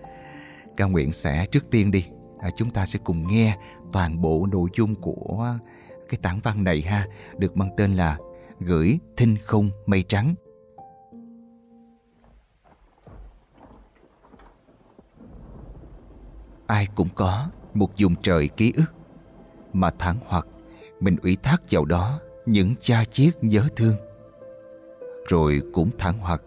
cao 0.78 0.88
ca 0.88 0.92
nguyện 0.92 1.12
sẽ 1.12 1.46
trước 1.46 1.70
tiên 1.72 1.92
đi 1.92 2.06
à, 2.40 2.50
chúng 2.56 2.70
ta 2.70 2.86
sẽ 2.86 3.00
cùng 3.04 3.28
nghe 3.28 3.58
toàn 3.92 4.22
bộ 4.22 4.48
nội 4.52 4.70
dung 4.78 4.96
của 4.96 5.58
cái 6.12 6.20
tản 6.22 6.40
văn 6.44 6.64
này 6.64 6.82
ha, 6.82 7.08
được 7.38 7.58
mang 7.58 7.70
tên 7.78 7.96
là 7.96 8.18
gửi 8.60 9.00
thinh 9.18 9.38
không 9.46 9.70
mây 9.86 10.04
trắng. 10.04 10.36
Ai 16.68 16.88
cũng 16.96 17.08
có 17.16 17.50
một 17.74 17.90
vùng 17.98 18.16
trời 18.22 18.48
ký 18.48 18.74
ức, 18.76 18.94
mà 19.74 19.90
thẳng 20.00 20.18
hoặc 20.28 20.48
mình 21.00 21.16
ủy 21.24 21.38
thác 21.44 21.62
vào 21.72 21.86
đó 21.86 22.20
những 22.46 22.76
cha 22.80 23.06
chiết 23.06 23.44
nhớ 23.44 23.68
thương. 23.76 23.96
Rồi 25.28 25.62
cũng 25.74 25.90
thẳng 25.98 26.18
hoặc 26.20 26.42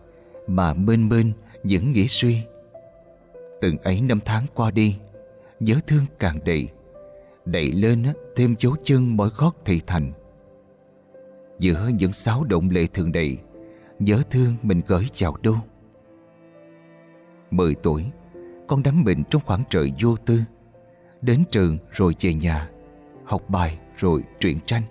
mà 0.47 0.75
mênh 0.75 1.09
mênh 1.09 1.33
những 1.63 1.93
nghĩ 1.93 2.09
suy. 2.09 2.43
Từng 3.61 3.79
ấy 3.79 4.01
năm 4.01 4.21
tháng 4.25 4.47
qua 4.55 4.71
đi, 4.71 4.97
nhớ 5.61 5.77
thương 5.87 6.05
càng 6.19 6.39
đầy 6.45 6.69
đẩy 7.45 7.73
lên 7.73 8.05
thêm 8.37 8.55
dấu 8.59 8.77
chân 8.83 9.17
mỗi 9.17 9.29
gót 9.37 9.57
thị 9.65 9.81
thành. 9.87 10.13
Giữa 11.59 11.91
những 11.95 12.13
sáu 12.13 12.45
động 12.45 12.71
lệ 12.71 12.87
thường 12.87 13.13
đầy, 13.13 13.39
nhớ 13.99 14.23
thương 14.31 14.55
mình 14.63 14.83
gửi 14.87 15.09
chào 15.13 15.37
đâu. 15.43 15.57
Mười 17.51 17.75
tuổi, 17.75 18.05
con 18.67 18.83
đắm 18.83 19.05
mình 19.05 19.23
trong 19.31 19.43
khoảng 19.47 19.63
trời 19.71 19.93
vô 20.03 20.17
tư. 20.17 20.41
Đến 21.23 21.45
trường 21.51 21.79
rồi 21.93 22.15
về 22.21 22.35
nhà, 22.35 22.71
Học 23.25 23.43
bài 23.49 23.79
rồi 23.97 24.23
truyện 24.41 24.59
tranh. 24.67 24.83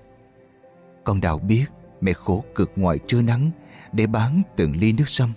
Con 1.04 1.22
đào 1.22 1.40
biết 1.40 1.66
mẹ 2.02 2.14
khổ 2.14 2.44
cực 2.56 2.72
ngoài 2.76 3.00
trưa 3.08 3.22
nắng 3.22 3.52
Để 3.92 4.08
bán 4.08 4.42
từng 4.56 4.76
ly 4.76 4.94
nước 4.94 5.10
sâm. 5.10 5.34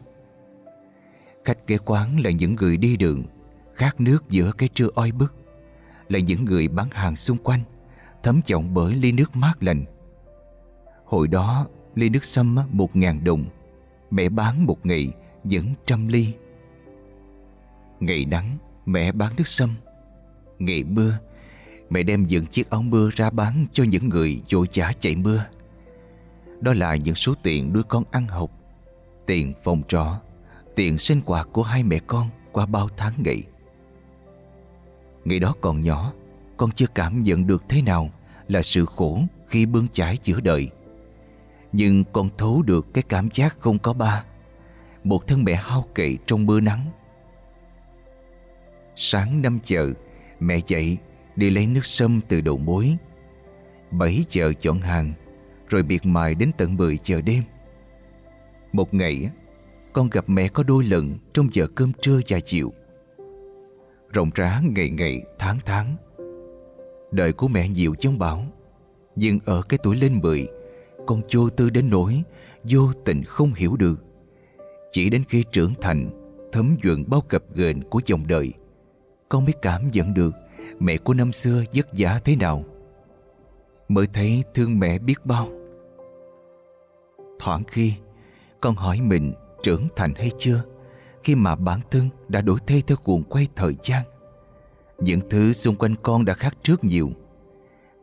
Khách 1.44 1.66
ghé 1.66 1.76
quán 1.84 2.20
là 2.20 2.30
những 2.30 2.54
người 2.54 2.76
đi 2.76 2.96
đường, 2.96 3.24
Khát 3.74 4.00
nước 4.00 4.28
giữa 4.28 4.52
cái 4.58 4.68
trưa 4.74 4.88
oi 4.94 5.12
bức. 5.12 5.34
Là 6.08 6.18
những 6.18 6.44
người 6.44 6.68
bán 6.68 6.88
hàng 6.90 7.16
xung 7.16 7.38
quanh, 7.38 7.60
Thấm 8.22 8.40
chọng 8.42 8.74
bởi 8.74 8.94
ly 8.94 9.12
nước 9.12 9.36
mát 9.36 9.62
lạnh. 9.62 9.84
Hồi 11.04 11.28
đó, 11.28 11.66
ly 11.94 12.08
nước 12.08 12.24
sâm 12.24 12.56
một 12.70 12.96
ngàn 12.96 13.24
đồng. 13.24 13.44
Mẹ 14.10 14.28
bán 14.28 14.66
một 14.66 14.86
ngày 14.86 15.12
vẫn 15.44 15.64
trăm 15.86 16.08
ly. 16.08 16.32
Ngày 18.00 18.24
nắng, 18.24 18.58
mẹ 18.86 19.12
bán 19.12 19.32
nước 19.36 19.46
sâm. 19.46 19.74
Ngày 20.58 20.84
mưa, 20.84 21.18
Mẹ 21.90 22.02
đem 22.02 22.24
dựng 22.24 22.46
chiếc 22.46 22.70
áo 22.70 22.82
mưa 22.82 23.10
ra 23.16 23.30
bán 23.30 23.66
cho 23.72 23.84
những 23.84 24.08
người 24.08 24.42
vội 24.52 24.66
vã 24.74 24.92
chạy 25.00 25.16
mưa. 25.16 25.44
Đó 26.60 26.72
là 26.72 26.96
những 26.96 27.14
số 27.14 27.34
tiền 27.42 27.72
đứa 27.72 27.82
con 27.82 28.04
ăn 28.10 28.26
học, 28.26 28.50
Tiền 29.26 29.52
phòng 29.64 29.82
trọ, 29.88 30.20
Tiền 30.74 30.98
sinh 30.98 31.20
hoạt 31.26 31.48
của 31.52 31.62
hai 31.62 31.82
mẹ 31.82 31.98
con 32.06 32.28
qua 32.52 32.66
bao 32.66 32.88
tháng 32.96 33.12
ngày. 33.18 33.42
Ngày 35.26 35.38
đó 35.38 35.54
còn 35.60 35.80
nhỏ, 35.80 36.12
Con 36.56 36.70
chưa 36.70 36.86
cảm 36.94 37.22
nhận 37.22 37.46
được 37.46 37.64
thế 37.68 37.82
nào 37.82 38.10
Là 38.48 38.62
sự 38.62 38.86
khổ 38.86 39.20
khi 39.46 39.66
bươn 39.66 39.88
chải 39.88 40.18
giữa 40.22 40.40
đời. 40.40 40.70
Nhưng 41.72 42.04
con 42.12 42.28
thấu 42.38 42.62
được 42.62 42.86
cái 42.94 43.04
cảm 43.08 43.28
giác 43.32 43.56
không 43.60 43.78
có 43.78 43.92
ba. 43.92 44.24
Một 45.04 45.26
thân 45.26 45.44
mẹ 45.44 45.54
hao 45.54 45.84
kỵ 45.94 46.18
trong 46.26 46.46
mưa 46.46 46.60
nắng. 46.60 46.86
Sáng 48.96 49.42
năm 49.42 49.58
giờ 49.62 49.92
Mẹ 50.40 50.58
dậy 50.66 50.98
đi 51.36 51.50
lấy 51.50 51.66
nước 51.66 51.86
sâm 51.86 52.20
từ 52.28 52.40
đầu 52.40 52.58
mối. 52.58 52.96
7 53.90 54.24
giờ 54.30 54.52
chọn 54.60 54.80
hàng, 54.80 55.12
Rồi 55.68 55.82
biệt 55.82 56.06
mài 56.06 56.34
đến 56.34 56.50
tận 56.56 56.76
10 56.76 56.98
giờ 57.04 57.20
đêm. 57.20 57.42
Một 58.72 58.94
ngày 58.94 59.30
Con 59.92 60.10
gặp 60.10 60.24
mẹ 60.28 60.48
có 60.48 60.62
đôi 60.62 60.84
lần 60.84 61.18
Trong 61.32 61.48
giờ 61.52 61.66
cơm 61.74 61.92
trưa 62.02 62.20
và 62.28 62.40
chiều. 62.40 62.72
Rộng 64.12 64.30
rã 64.34 64.60
ngày 64.76 64.90
ngày 64.90 65.22
tháng 65.38 65.58
tháng 65.66 65.96
Đời 67.10 67.32
của 67.32 67.48
mẹ 67.48 67.68
nhiều 67.68 67.94
chống 67.98 68.18
bão, 68.18 68.44
Nhưng 69.16 69.38
ở 69.44 69.62
cái 69.68 69.78
tuổi 69.82 69.96
lên 69.96 70.20
10 70.20 70.48
Con 71.06 71.22
vô 71.34 71.50
tư 71.50 71.70
đến 71.70 71.90
nỗi 71.90 72.22
Vô 72.62 72.92
tình 73.04 73.24
không 73.24 73.54
hiểu 73.54 73.76
được 73.76 74.04
Chỉ 74.92 75.10
đến 75.10 75.24
khi 75.28 75.44
trưởng 75.52 75.74
thành 75.80 76.10
Thấm 76.52 76.76
nhuận 76.82 77.04
bao 77.06 77.20
cập 77.20 77.42
ghềnh 77.54 77.82
của 77.82 78.00
dòng 78.06 78.26
đời 78.26 78.52
con 79.28 79.44
mới 79.44 79.54
cảm 79.62 79.90
nhận 79.90 80.14
được 80.14 80.34
mẹ 80.78 80.96
của 80.96 81.14
năm 81.14 81.32
xưa 81.32 81.64
vất 81.74 81.86
vả 81.92 82.20
thế 82.24 82.36
nào. 82.36 82.64
Mới 83.88 84.06
thấy 84.12 84.44
thương 84.54 84.78
mẹ 84.78 84.98
biết 84.98 85.26
bao. 85.26 85.48
Thoảng 87.38 87.64
khi, 87.64 87.92
con 88.60 88.74
hỏi 88.74 89.00
mình 89.00 89.32
trưởng 89.62 89.88
thành 89.96 90.14
hay 90.14 90.30
chưa 90.38 90.62
khi 91.26 91.34
mà 91.34 91.56
bản 91.56 91.80
thân 91.90 92.08
đã 92.28 92.40
đổi 92.40 92.58
thay 92.66 92.82
theo 92.86 92.96
cuồng 92.96 93.22
quay 93.22 93.48
thời 93.56 93.76
gian. 93.82 94.04
Những 94.98 95.20
thứ 95.30 95.52
xung 95.52 95.76
quanh 95.76 95.94
con 96.02 96.24
đã 96.24 96.34
khác 96.34 96.56
trước 96.62 96.84
nhiều. 96.84 97.10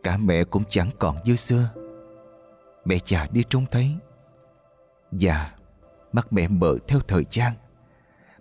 Cả 0.04 0.18
mẹ 0.18 0.44
cũng 0.44 0.64
chẳng 0.70 0.90
còn 1.00 1.18
như 1.26 1.36
xưa. 1.36 1.70
Mẹ 2.86 2.98
già 3.06 3.28
đi 3.32 3.44
trông 3.50 3.66
thấy. 3.72 3.92
Già, 5.12 5.56
mắt 6.12 6.34
mẹ 6.34 6.48
mở 6.48 6.78
theo 6.88 7.00
thời 7.00 7.26
gian. 7.32 7.54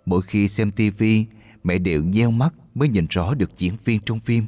Mỗi 0.05 0.21
khi 0.21 0.47
xem 0.47 0.71
tivi, 0.71 1.25
mẹ 1.63 1.77
đều 1.77 2.03
nheo 2.03 2.31
mắt 2.31 2.53
mới 2.73 2.87
nhìn 2.89 3.07
rõ 3.09 3.33
được 3.33 3.55
diễn 3.55 3.73
viên 3.85 3.99
trong 4.05 4.19
phim. 4.19 4.45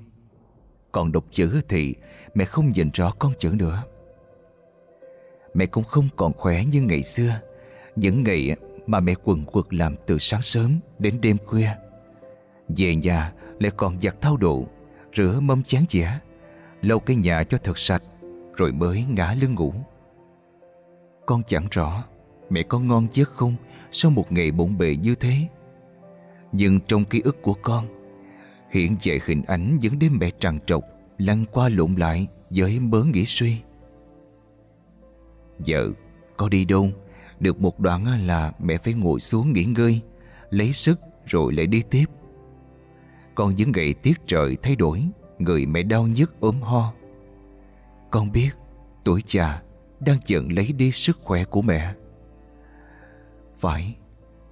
Còn 0.92 1.12
đọc 1.12 1.25
chữ 1.32 1.62
thì 1.70 1.96
mẹ 2.34 2.46
không 2.46 2.72
nhìn 2.72 2.89
rõ 2.94 3.12
con 3.20 3.34
chữ 3.39 3.50
nữa. 3.50 3.84
Mẹ 5.54 5.65
cũng 5.65 5.84
không 5.84 6.10
còn 6.15 6.34
khỏe 6.34 6.65
như 6.65 6.82
ngày 6.82 7.04
xưa, 7.04 7.39
những 7.96 8.24
ngày 8.24 8.56
mà 8.88 9.00
mẹ 9.00 9.13
quần 9.24 9.46
quật 9.46 9.74
làm 9.74 9.96
từ 10.06 10.18
sáng 10.20 10.42
sớm 10.42 10.80
đến 11.00 11.22
đêm 11.22 11.38
khuya. 11.46 11.70
Về 12.68 12.96
nhà 12.96 13.34
lại 13.60 13.72
còn 13.77 14.00
giặt 14.01 14.22
thao 14.22 14.38
đồ, 14.38 14.65
rửa 15.15 15.39
mâm 15.39 15.63
chén 15.63 15.86
dĩa, 15.89 16.10
lau 16.82 17.00
cái 17.00 17.15
nhà 17.15 17.44
cho 17.44 17.58
thật 17.58 17.77
sạch, 17.77 18.04
rồi 18.56 18.72
mới 18.72 19.06
ngã 19.10 19.36
lưng 19.42 19.56
ngủ. 19.56 19.74
Con 21.25 21.44
chẳng 21.48 21.68
rõ 21.72 22.04
mẹ 22.50 22.62
có 22.63 22.80
ngon 22.80 23.08
giấc 23.12 23.30
không 23.30 23.56
sau 23.92 24.12
một 24.12 24.32
ngày 24.32 24.51
bộn 24.51 24.77
bề 24.77 24.96
như 24.96 25.15
thế. 25.15 25.36
Nhưng 26.51 26.80
trong 26.80 27.06
ký 27.06 27.22
ức 27.24 27.42
của 27.42 27.54
con 27.54 27.86
Hiện 28.72 28.96
về 29.04 29.20
hình 29.25 29.42
ảnh 29.48 29.77
những 29.82 30.00
đêm 30.00 30.18
mẹ 30.20 30.30
trằn 30.39 30.60
trọc 30.65 30.84
Lăn 31.18 31.46
qua 31.51 31.70
lộn 31.70 31.96
lại 31.96 32.27
với 32.50 32.80
mớ 32.80 33.04
nghĩ 33.04 33.25
suy 33.25 33.62
Vợ, 35.68 35.92
có 36.38 36.50
đi 36.50 36.65
đâu? 36.65 36.89
Được 37.39 37.62
một 37.62 37.80
đoạn 37.80 38.27
là 38.27 38.51
mẹ 38.60 38.77
phải 38.77 38.94
ngồi 38.94 39.20
xuống 39.20 39.54
nghỉ 39.54 39.63
ngơi, 39.63 40.01
lấy 40.50 40.74
sức 40.74 41.00
rồi 41.25 41.54
lại 41.54 41.68
đi 41.68 41.84
tiếp. 41.89 42.06
Con 43.36 43.56
những 43.56 43.72
ngày 43.72 43.94
tiết 43.94 44.27
trời 44.27 44.58
thay 44.62 44.75
đổi, 44.75 45.04
người 45.39 45.65
mẹ 45.65 45.84
đau 45.84 46.08
nhức 46.08 46.39
ốm 46.39 46.62
ho. 46.62 46.94
Con 48.12 48.32
biết 48.32 48.50
tuổi 49.04 49.24
già 49.27 49.62
đang 50.00 50.18
dần 50.25 50.51
lấy 50.51 50.72
đi 50.72 50.92
sức 50.92 51.20
khỏe 51.22 51.44
của 51.44 51.62
mẹ. 51.62 51.94
Phải, 53.60 53.96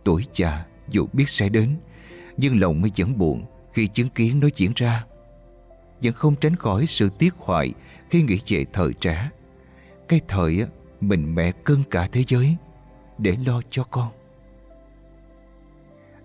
tuổi 0.04 0.26
già 0.34 0.66
dù 0.90 1.08
biết 1.14 1.30
sẽ 1.30 1.50
đến, 1.50 1.76
nhưng 2.38 2.60
lòng 2.60 2.82
mới 2.82 2.92
vẫn 2.98 3.18
buồn 3.18 3.46
khi 3.74 3.88
chứng 3.88 4.10
kiến 4.10 4.40
nó 4.40 4.48
diễn 4.56 4.72
ra. 4.76 5.06
Vẫn 6.04 6.14
không 6.14 6.36
tránh 6.36 6.56
khỏi 6.56 6.86
sự 6.86 7.10
tiếc 7.20 7.34
hoài 7.38 7.74
khi 8.10 8.24
nghĩ 8.24 8.40
về 8.48 8.66
thời 8.74 8.94
trẻ. 8.94 9.30
Cái 10.08 10.22
thời 10.28 10.66
mình 11.02 11.36
mẹ 11.36 11.52
cưng 11.52 11.84
cả 11.90 12.08
thế 12.12 12.24
giới 12.28 12.58
để 13.18 13.38
lo 13.46 13.62
cho 13.70 13.84
con. 13.84 14.08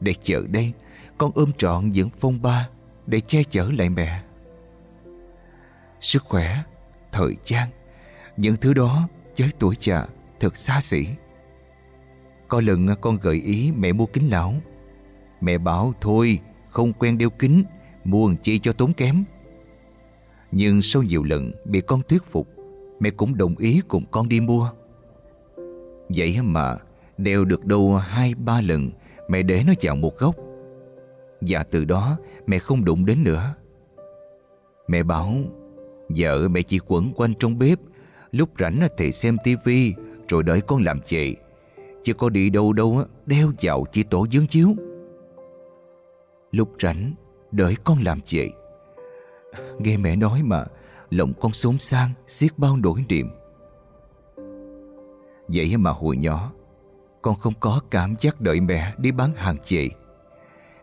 Để 0.01 0.15
chờ 0.23 0.43
đây, 0.51 0.73
con 1.19 1.31
ôm 1.35 1.53
trọn 1.53 1.91
những 1.91 2.11
phong 2.21 2.43
ba 2.43 2.69
để 3.07 3.21
che 3.21 3.43
chở 3.45 3.71
lại 3.79 3.91
mẹ. 3.91 4.23
Sức 6.01 6.25
khỏe, 6.25 6.63
thời 7.13 7.37
gian, 7.45 7.69
những 8.37 8.57
thứ 8.57 8.75
đó 8.75 9.09
với 9.39 9.51
tuổi 9.59 9.75
già 9.81 10.07
thật 10.41 10.57
xa 10.57 10.81
xỉ. 10.81 11.07
Có 12.49 12.61
lần 12.61 12.87
con 13.01 13.19
gợi 13.23 13.37
ý 13.37 13.73
mẹ 13.77 13.93
mua 13.93 14.07
kính 14.07 14.31
lão. 14.31 14.55
Mẹ 15.41 15.59
bảo 15.59 15.95
thôi, 16.01 16.39
không 16.69 16.93
quen 16.93 17.19
đeo 17.19 17.31
kính, 17.31 17.65
mua 18.05 18.35
chi 18.43 18.59
cho 18.59 18.73
tốn 18.73 18.93
kém. 18.93 19.25
Nhưng 20.51 20.83
sau 20.83 21.03
nhiều 21.03 21.23
lần 21.23 21.53
bị 21.65 21.81
con 21.81 22.03
thuyết 22.09 22.25
phục, 22.25 22.49
mẹ 23.01 23.11
cũng 23.11 23.37
đồng 23.37 23.57
ý 23.57 23.81
cùng 23.89 24.05
con 24.11 24.29
đi 24.29 24.41
mua. 24.41 24.71
Vậy 26.09 26.43
mà, 26.43 26.77
đeo 27.19 27.45
được 27.45 27.65
đâu 27.65 27.97
hai 27.97 28.35
ba 28.35 28.61
lần, 28.61 28.91
mẹ 29.29 29.43
để 29.43 29.63
nó 29.67 29.73
vào 29.83 29.97
một 29.97 30.19
góc. 30.19 30.35
Và 31.41 31.63
từ 31.63 31.85
đó 31.85 32.19
mẹ 32.47 32.59
không 32.59 32.85
đụng 32.85 33.07
đến 33.07 33.25
nữa. 33.25 33.55
Mẹ 34.89 35.03
bảo, 35.03 35.35
vợ 36.09 36.49
mẹ 36.49 36.63
chỉ 36.63 36.79
quẩn 36.87 37.13
quanh 37.17 37.35
trong 37.39 37.59
bếp, 37.59 37.79
lúc 38.31 38.49
rảnh 38.59 38.89
thì 38.97 39.13
xem 39.13 39.37
tivi 39.45 39.95
rồi 40.29 40.43
đợi 40.43 40.61
con 40.61 40.83
làm 40.83 41.01
chị. 41.01 41.37
Chứ 42.05 42.15
có 42.15 42.29
đi 42.29 42.51
đâu 42.51 42.73
đâu 42.73 43.05
đeo 43.27 43.53
vào 43.63 43.85
chỉ 43.93 44.03
tổ 44.03 44.27
dướng 44.31 44.47
chiếu. 44.47 44.75
Lúc 46.51 46.69
rảnh, 46.83 47.13
đợi 47.53 47.77
con 47.85 47.99
làm 48.05 48.21
chị. 48.21 48.51
Nghe 49.79 49.97
mẹ 49.97 50.17
nói 50.17 50.43
mà, 50.43 50.65
lòng 51.11 51.33
con 51.41 51.53
xốn 51.53 51.79
sang, 51.79 52.11
xiết 52.27 52.51
bao 52.57 52.77
nỗi 52.77 53.05
niềm. 53.09 53.31
Vậy 55.49 55.77
mà 55.77 55.91
hồi 55.91 56.17
nhỏ, 56.17 56.53
con 57.23 57.35
không 57.35 57.55
có 57.61 57.81
cảm 57.91 58.15
giác 58.19 58.41
đợi 58.41 58.61
mẹ 58.61 58.95
đi 58.99 59.13
bán 59.13 59.33
hàng 59.37 59.57
chị. 59.63 59.91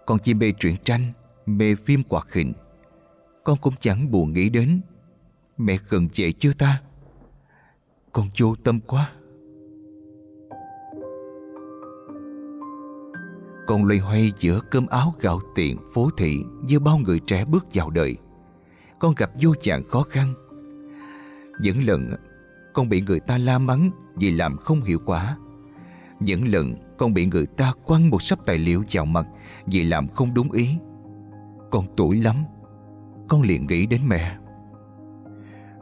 Con 0.05 0.19
chỉ 0.19 0.33
mê 0.33 0.51
truyện 0.59 0.75
tranh, 0.83 1.11
mê 1.45 1.75
phim 1.75 2.03
hoạt 2.09 2.33
hình. 2.33 2.53
Con 3.43 3.57
cũng 3.61 3.73
chẳng 3.79 4.11
buồn 4.11 4.33
nghĩ 4.33 4.49
đến 4.49 4.81
mẹ 5.57 5.77
gần 5.89 6.09
chị 6.09 6.31
chưa 6.31 6.53
ta. 6.53 6.81
Con 8.13 8.29
vô 8.39 8.55
tâm 8.63 8.79
quá. 8.79 9.11
Con 13.67 13.85
loay 13.85 13.99
hoay 13.99 14.31
giữa 14.37 14.59
cơm 14.71 14.87
áo 14.87 15.13
gạo 15.21 15.39
tiền 15.55 15.77
phố 15.93 16.09
thị 16.17 16.43
như 16.63 16.79
bao 16.79 16.97
người 16.97 17.19
trẻ 17.19 17.45
bước 17.45 17.65
vào 17.73 17.89
đời. 17.89 18.17
Con 18.99 19.13
gặp 19.17 19.31
vô 19.41 19.53
chàng 19.61 19.83
khó 19.83 20.01
khăn. 20.01 20.33
Những 21.59 21.83
lần 21.83 22.09
con 22.73 22.89
bị 22.89 23.01
người 23.01 23.19
ta 23.19 23.37
la 23.37 23.59
mắng 23.59 23.91
vì 24.15 24.31
làm 24.31 24.57
không 24.57 24.83
hiệu 24.83 24.99
quả. 25.05 25.37
Những 26.19 26.47
lần 26.47 26.75
con 26.97 27.13
bị 27.13 27.25
người 27.25 27.45
ta 27.45 27.73
quăng 27.85 28.09
một 28.09 28.21
sắp 28.21 28.39
tài 28.45 28.57
liệu 28.57 28.83
vào 28.91 29.05
mặt 29.05 29.27
vì 29.65 29.83
làm 29.83 30.07
không 30.07 30.33
đúng 30.33 30.51
ý. 30.51 30.69
Con 31.71 31.85
tuổi 31.97 32.21
lắm, 32.21 32.35
con 33.27 33.41
liền 33.41 33.67
nghĩ 33.67 33.85
đến 33.85 34.01
mẹ. 34.07 34.37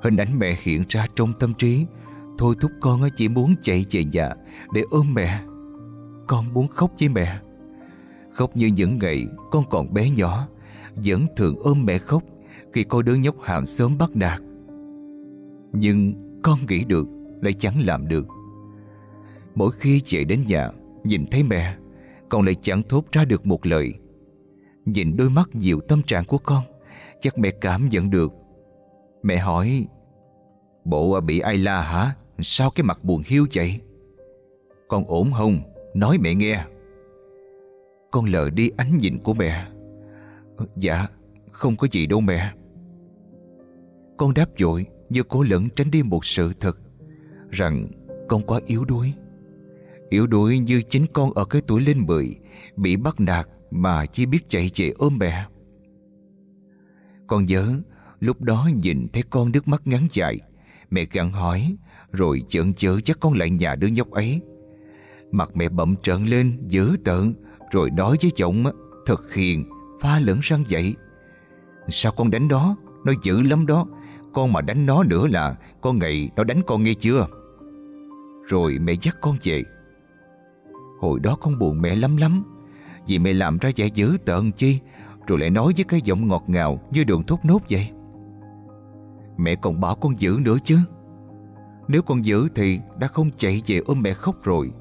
Hình 0.02 0.18
ảnh 0.18 0.40
mẹ 0.40 0.58
hiện 0.62 0.84
ra 0.90 1.06
trong 1.16 1.34
tâm 1.40 1.54
trí, 1.54 1.86
thôi 2.38 2.56
thúc 2.62 2.72
con 2.82 3.02
chỉ 3.16 3.30
muốn 3.30 3.56
chạy 3.62 3.86
về 3.92 4.06
nhà 4.06 4.30
để 4.74 4.84
ôm 4.90 5.14
mẹ. 5.14 5.42
Con 6.28 6.54
muốn 6.54 6.68
khóc 6.68 6.92
với 7.00 7.10
mẹ. 7.10 7.40
Khóc 8.32 8.58
như 8.58 8.68
những 8.68 8.98
ngày 8.98 9.28
con 9.52 9.64
còn 9.70 9.94
bé 9.94 10.10
nhỏ, 10.10 10.48
vẫn 10.96 11.26
thường 11.36 11.56
ôm 11.60 11.86
mẹ 11.86 11.98
khóc 11.98 12.24
khi 12.74 12.84
cô 12.84 13.02
đứa 13.02 13.16
nhóc 13.16 13.36
hàng 13.42 13.66
xóm 13.66 13.98
bắt 13.98 14.10
nạt. 14.16 14.42
Nhưng 15.74 16.14
con 16.44 16.60
nghĩ 16.68 16.84
được 16.84 17.08
lại 17.44 17.54
chẳng 17.54 17.86
làm 17.86 18.08
được. 18.08 18.26
Mỗi 19.56 19.72
khi 19.72 20.02
chạy 20.06 20.24
đến 20.24 20.44
nhà, 20.48 20.70
nhìn 21.04 21.26
thấy 21.32 21.44
mẹ, 21.44 21.78
con 22.30 22.46
lại 22.46 22.56
chẳng 22.62 22.84
thốt 22.84 23.06
ra 23.12 23.26
được 23.26 23.46
một 23.46 23.66
lời. 23.66 23.94
Nhìn 24.86 25.18
đôi 25.18 25.30
mắt 25.30 25.50
nhiều 25.54 25.80
tâm 25.88 26.02
trạng 26.02 26.26
của 26.26 26.38
con, 26.38 26.64
chắc 27.22 27.38
mẹ 27.38 27.50
cảm 27.62 27.90
nhận 27.90 28.10
được. 28.10 28.32
Mẹ 29.24 29.38
hỏi, 29.38 29.88
bộ 30.86 31.12
à, 31.12 31.20
bị 31.20 31.40
ai 31.40 31.58
la 31.58 31.82
hả? 31.82 32.16
Sao 32.40 32.70
cái 32.70 32.84
mặt 32.84 33.04
buồn 33.04 33.22
hiu 33.26 33.48
vậy? 33.56 33.80
Con 34.88 35.06
ổn 35.06 35.32
không? 35.38 35.60
Nói 35.94 36.18
mẹ 36.18 36.36
nghe. 36.36 36.66
Con 38.12 38.26
lờ 38.26 38.50
đi 38.50 38.72
ánh 38.78 38.98
nhìn 38.98 39.18
của 39.20 39.34
mẹ. 39.34 39.68
Dạ, 40.76 41.08
không 41.52 41.76
có 41.76 41.88
gì 41.92 42.06
đâu 42.06 42.22
mẹ. 42.22 42.52
Con 44.18 44.34
đáp 44.34 44.50
dội 44.60 44.86
như 45.10 45.24
cố 45.24 45.44
lẫn 45.44 45.70
tránh 45.76 45.92
đi 45.92 46.04
một 46.04 46.26
sự 46.26 46.54
thật 46.60 46.78
rằng 47.54 47.88
con 48.28 48.42
quá 48.42 48.60
yếu 48.66 48.86
đuối. 48.86 49.14
Yếu 50.10 50.28
đuối 50.28 50.60
như 50.60 50.82
chính 50.90 51.06
con 51.14 51.34
ở 51.34 51.46
cái 51.46 51.62
tuổi 51.68 51.82
lên 51.82 52.06
mười, 52.06 52.36
bị 52.76 52.96
bắt 52.96 53.20
nạt 53.20 53.48
mà 53.72 54.06
chỉ 54.06 54.26
biết 54.26 54.50
chạy 54.50 54.70
chạy 54.74 54.90
ôm 54.90 55.18
mẹ. 55.18 55.46
Con 57.28 57.46
nhớ, 57.46 57.74
lúc 58.20 58.42
đó 58.42 58.70
nhìn 58.76 59.08
thấy 59.14 59.24
con 59.30 59.52
nước 59.52 59.68
mắt 59.68 59.82
ngắn 59.88 60.08
dài, 60.12 60.40
mẹ 60.90 61.06
gặn 61.12 61.32
hỏi, 61.32 61.76
rồi 62.12 62.44
chợn 62.50 62.74
chớ 62.74 63.00
chắc 63.04 63.20
con 63.20 63.34
lại 63.34 63.50
nhà 63.50 63.76
đứa 63.76 63.88
nhóc 63.88 64.12
ấy. 64.12 64.42
Mặt 65.32 65.50
mẹ 65.54 65.70
bậm 65.70 65.96
trợn 65.96 66.26
lên, 66.26 66.58
dữ 66.68 66.96
tợn, 67.04 67.34
rồi 67.72 67.92
nói 67.92 68.18
với 68.22 68.32
chồng 68.36 68.64
thật 69.06 69.34
hiền, 69.34 69.70
pha 70.02 70.20
lẫn 70.20 70.40
răng 70.42 70.64
dậy. 70.68 70.96
Sao 71.90 72.12
con 72.12 72.32
đánh 72.32 72.48
đó? 72.48 72.76
Nó 73.06 73.14
dữ 73.24 73.42
lắm 73.42 73.66
đó 73.66 73.88
con 74.34 74.54
mà 74.54 74.62
đánh 74.62 74.86
nó 74.86 75.04
nữa 75.04 75.28
là 75.28 75.56
Con 75.82 76.00
ngày 76.00 76.30
nó 76.36 76.44
đánh 76.44 76.62
con 76.68 76.84
nghe 76.84 76.94
chưa 76.94 77.28
rồi 78.48 78.78
mẹ 78.80 78.94
dắt 79.02 79.18
con 79.22 79.38
về. 79.44 79.64
Hồi 81.00 81.20
đó 81.20 81.36
con 81.42 81.60
buồn 81.60 81.82
mẹ 81.82 81.96
lắm 81.96 82.18
lắm, 82.18 82.44
Vì 83.08 83.20
mẹ 83.20 83.34
làm 83.34 83.58
ra 83.58 83.70
vẻ 83.76 83.88
dữ 83.88 84.18
tợn 84.26 84.52
chi, 84.52 84.80
Rồi 85.28 85.40
lại 85.40 85.50
nói 85.50 85.74
với 85.76 85.84
cái 85.84 86.02
giọng 86.04 86.28
ngọt 86.28 86.44
ngào 86.48 86.82
Như 86.92 87.04
đường 87.04 87.24
thốt 87.24 87.40
nốt 87.44 87.60
vậy. 87.70 87.90
Mẹ 89.38 89.56
còn 89.56 89.82
bảo 89.82 89.96
con 89.96 90.20
giữ 90.20 90.40
nữa 90.42 90.58
chứ. 90.64 90.78
Nếu 91.88 92.02
con 92.02 92.26
giữ 92.26 92.48
thì 92.56 92.80
Đã 93.00 93.08
không 93.08 93.30
chạy 93.38 93.62
về 93.68 93.80
ôm 93.86 94.02
mẹ 94.02 94.14
khóc 94.14 94.44
rồi. 94.44 94.72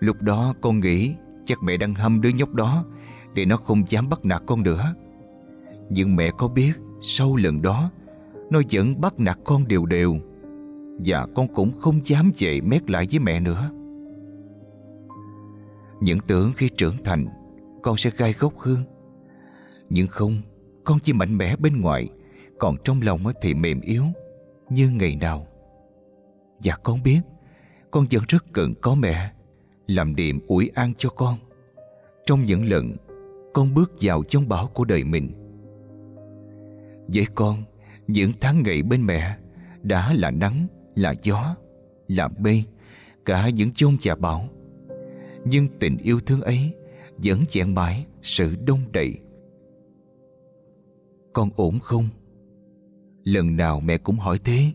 Lúc 0.00 0.22
đó 0.22 0.54
con 0.60 0.80
nghĩ 0.80 1.14
Chắc 1.44 1.62
mẹ 1.62 1.76
đang 1.76 1.94
hâm 1.94 2.20
đứa 2.20 2.30
nhóc 2.30 2.54
đó, 2.54 2.84
Để 3.34 3.44
nó 3.44 3.56
không 3.56 3.84
dám 3.88 4.08
bắt 4.08 4.24
nạt 4.24 4.42
con 4.46 4.62
nữa. 4.62 4.94
Nhưng 5.90 6.16
mẹ 6.16 6.30
có 6.38 6.48
biết, 6.48 6.72
Sau 7.00 7.36
lần 7.36 7.62
đó, 7.62 7.90
nó 8.50 8.60
vẫn 8.72 9.00
bắt 9.00 9.20
nạt 9.20 9.38
con 9.44 9.68
đều 9.68 9.86
đều. 9.86 10.18
Và 11.04 11.26
con 11.34 11.48
cũng 11.54 11.80
không 11.80 12.00
dám 12.04 12.32
về 12.38 12.60
mét 12.60 12.90
lại 12.90 13.06
với 13.10 13.18
mẹ 13.18 13.40
nữa. 13.40 13.70
Những 16.00 16.18
tưởng 16.26 16.52
khi 16.56 16.68
trưởng 16.68 16.96
thành 17.04 17.26
Con 17.82 17.96
sẽ 17.96 18.10
gai 18.16 18.32
gốc 18.32 18.58
hơn. 18.58 18.78
Nhưng 19.90 20.06
không 20.06 20.36
Con 20.84 20.98
chỉ 21.02 21.12
mạnh 21.12 21.38
mẽ 21.38 21.56
bên 21.56 21.80
ngoài 21.80 22.08
Còn 22.58 22.76
trong 22.84 23.00
lòng 23.02 23.24
thì 23.42 23.54
mềm 23.54 23.80
yếu 23.80 24.04
Như 24.68 24.90
ngày 24.90 25.16
nào. 25.16 25.46
Và 26.64 26.76
con 26.82 27.02
biết 27.02 27.20
Con 27.90 28.06
vẫn 28.10 28.22
rất 28.28 28.44
cần 28.52 28.74
có 28.82 28.94
mẹ 28.94 29.32
Làm 29.86 30.14
điểm 30.14 30.40
ủi 30.46 30.70
an 30.74 30.92
cho 30.98 31.08
con. 31.08 31.38
Trong 32.26 32.44
những 32.44 32.64
lần 32.64 32.96
Con 33.54 33.74
bước 33.74 33.92
vào 34.00 34.22
trong 34.22 34.48
bão 34.48 34.66
của 34.66 34.84
đời 34.84 35.04
mình. 35.04 35.32
Với 37.08 37.26
con 37.34 37.62
những 38.06 38.32
tháng 38.40 38.62
ngày 38.62 38.82
bên 38.82 39.06
mẹ 39.06 39.36
đã 39.82 40.14
là 40.14 40.30
nắng, 40.30 40.66
là 40.94 41.14
gió, 41.22 41.56
là 42.08 42.28
mây, 42.28 42.64
cả 43.24 43.48
những 43.48 43.72
chôn 43.72 43.98
chà 43.98 44.14
bão. 44.14 44.48
Nhưng 45.44 45.68
tình 45.78 45.96
yêu 45.96 46.20
thương 46.20 46.40
ấy 46.40 46.74
vẫn 47.16 47.44
chẹn 47.48 47.74
mãi 47.74 48.06
sự 48.22 48.56
đông 48.66 48.80
đầy. 48.92 49.18
Con 51.32 51.50
ổn 51.56 51.78
không? 51.80 52.08
Lần 53.24 53.56
nào 53.56 53.80
mẹ 53.80 53.98
cũng 53.98 54.18
hỏi 54.18 54.38
thế 54.44 54.72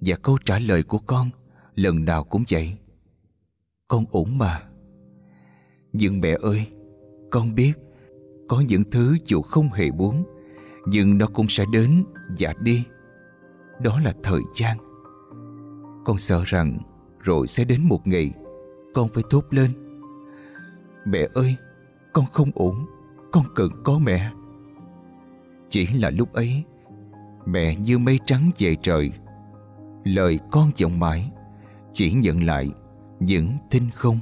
Và 0.00 0.16
câu 0.16 0.38
trả 0.44 0.58
lời 0.58 0.82
của 0.82 0.98
con 0.98 1.30
Lần 1.74 2.04
nào 2.04 2.24
cũng 2.24 2.44
vậy 2.50 2.76
Con 3.88 4.04
ổn 4.10 4.38
mà 4.38 4.62
Nhưng 5.92 6.20
mẹ 6.20 6.36
ơi 6.40 6.66
Con 7.30 7.54
biết 7.54 7.72
Có 8.48 8.60
những 8.60 8.82
thứ 8.90 9.16
dù 9.24 9.42
không 9.42 9.68
hề 9.72 9.90
muốn 9.90 10.24
Nhưng 10.86 11.18
nó 11.18 11.26
cũng 11.26 11.46
sẽ 11.48 11.64
đến 11.72 12.04
và 12.38 12.54
đi 12.60 12.84
Đó 13.80 14.00
là 14.00 14.12
thời 14.22 14.40
gian 14.56 14.76
con 16.04 16.18
sợ 16.18 16.42
rằng 16.46 16.78
rồi 17.20 17.46
sẽ 17.46 17.64
đến 17.64 17.88
một 17.88 18.06
ngày 18.06 18.32
con 18.94 19.08
phải 19.08 19.22
tốt 19.30 19.44
lên. 19.50 19.72
Mẹ 21.04 21.28
ơi, 21.34 21.56
con 22.12 22.24
không 22.32 22.50
ổn, 22.54 22.86
con 23.32 23.44
cần 23.54 23.70
có 23.84 23.98
mẹ. 23.98 24.30
Chỉ 25.68 25.86
là 25.86 26.10
lúc 26.10 26.32
ấy, 26.32 26.64
mẹ 27.46 27.76
như 27.76 27.98
mây 27.98 28.20
trắng 28.26 28.50
về 28.58 28.76
trời. 28.82 29.12
Lời 30.04 30.38
con 30.50 30.70
vọng 30.82 30.98
mãi, 30.98 31.30
chỉ 31.92 32.12
nhận 32.12 32.44
lại 32.44 32.70
những 33.20 33.58
thinh 33.70 33.90
không. 33.94 34.18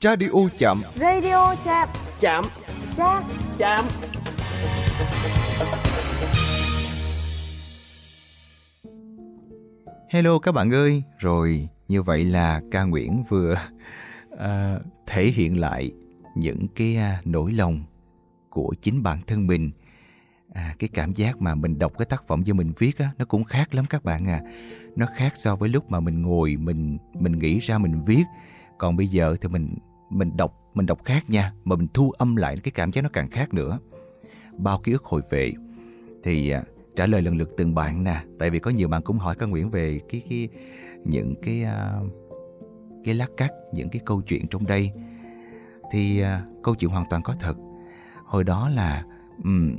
Radio 0.00 0.48
chậm 0.58 0.82
Radio 1.00 1.54
chạm 1.64 1.88
chạm 2.20 2.44
chạm 2.96 3.22
chạm 3.58 3.84
Hello 10.12 10.38
các 10.38 10.52
bạn 10.52 10.70
ơi, 10.70 11.02
rồi 11.18 11.68
như 11.88 12.02
vậy 12.02 12.24
là 12.24 12.60
ca 12.70 12.84
Nguyễn 12.84 13.24
vừa 13.28 13.56
à, 14.38 14.78
thể 15.06 15.26
hiện 15.26 15.60
lại 15.60 15.92
những 16.36 16.66
cái 16.74 16.96
à, 16.96 17.20
nỗi 17.24 17.52
lòng 17.52 17.84
của 18.50 18.74
chính 18.80 19.02
bản 19.02 19.18
thân 19.26 19.46
mình. 19.46 19.70
À, 20.52 20.74
cái 20.78 20.88
cảm 20.94 21.12
giác 21.12 21.40
mà 21.40 21.54
mình 21.54 21.78
đọc 21.78 21.92
cái 21.98 22.06
tác 22.06 22.26
phẩm 22.26 22.42
do 22.42 22.54
mình 22.54 22.72
viết 22.78 22.98
á, 22.98 23.10
nó 23.18 23.24
cũng 23.24 23.44
khác 23.44 23.74
lắm 23.74 23.84
các 23.90 24.04
bạn 24.04 24.28
à. 24.28 24.40
Nó 24.96 25.06
khác 25.16 25.32
so 25.36 25.56
với 25.56 25.68
lúc 25.68 25.90
mà 25.90 26.00
mình 26.00 26.22
ngồi 26.22 26.56
mình 26.56 26.98
mình 27.14 27.38
nghĩ 27.38 27.58
ra 27.58 27.78
mình 27.78 28.02
viết. 28.06 28.24
Còn 28.78 28.96
bây 28.96 29.06
giờ 29.06 29.36
thì 29.40 29.48
mình 29.48 29.74
mình 30.10 30.36
đọc 30.36 30.54
mình 30.74 30.86
đọc 30.86 31.04
khác 31.04 31.30
nha, 31.30 31.52
mà 31.64 31.76
mình 31.76 31.88
thu 31.94 32.10
âm 32.10 32.36
lại 32.36 32.56
cái 32.56 32.72
cảm 32.72 32.92
giác 32.92 33.02
nó 33.02 33.10
càng 33.12 33.30
khác 33.30 33.54
nữa. 33.54 33.78
Bao 34.58 34.78
ký 34.78 34.92
ức 34.92 35.04
hồi 35.04 35.22
về 35.30 35.52
thì 36.24 36.50
à, 36.50 36.62
trả 36.96 37.06
lời 37.06 37.22
lần 37.22 37.36
lượt 37.36 37.50
từng 37.56 37.74
bạn 37.74 38.04
nè. 38.04 38.16
Tại 38.38 38.50
vì 38.50 38.58
có 38.58 38.70
nhiều 38.70 38.88
bạn 38.88 39.02
cũng 39.02 39.18
hỏi 39.18 39.34
các 39.38 39.46
Nguyễn 39.46 39.70
về 39.70 40.00
cái 40.08 40.22
cái 40.30 40.48
những 41.04 41.34
cái 41.42 41.64
uh, 41.64 42.12
cái 43.04 43.14
lát 43.14 43.30
cắt 43.36 43.52
những 43.72 43.88
cái 43.88 44.02
câu 44.04 44.22
chuyện 44.22 44.48
trong 44.48 44.66
đây. 44.66 44.92
Thì 45.92 46.22
uh, 46.22 46.62
câu 46.62 46.74
chuyện 46.74 46.90
hoàn 46.90 47.06
toàn 47.10 47.22
có 47.22 47.34
thật. 47.40 47.54
Hồi 48.24 48.44
đó 48.44 48.68
là 48.68 49.04
um, 49.44 49.76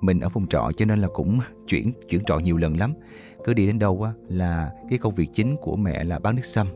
mình 0.00 0.20
ở 0.20 0.28
phòng 0.28 0.46
trọ 0.46 0.70
cho 0.76 0.84
nên 0.84 0.98
là 0.98 1.08
cũng 1.14 1.40
chuyển 1.66 1.92
chuyển 2.08 2.24
trọ 2.24 2.38
nhiều 2.38 2.56
lần 2.56 2.78
lắm. 2.78 2.94
Cứ 3.44 3.54
đi 3.54 3.66
đến 3.66 3.78
đâu 3.78 4.02
á 4.02 4.12
là 4.28 4.72
cái 4.90 4.98
công 4.98 5.14
việc 5.14 5.28
chính 5.32 5.56
của 5.56 5.76
mẹ 5.76 6.04
là 6.04 6.18
bán 6.18 6.36
nước 6.36 6.44
sâm 6.44 6.66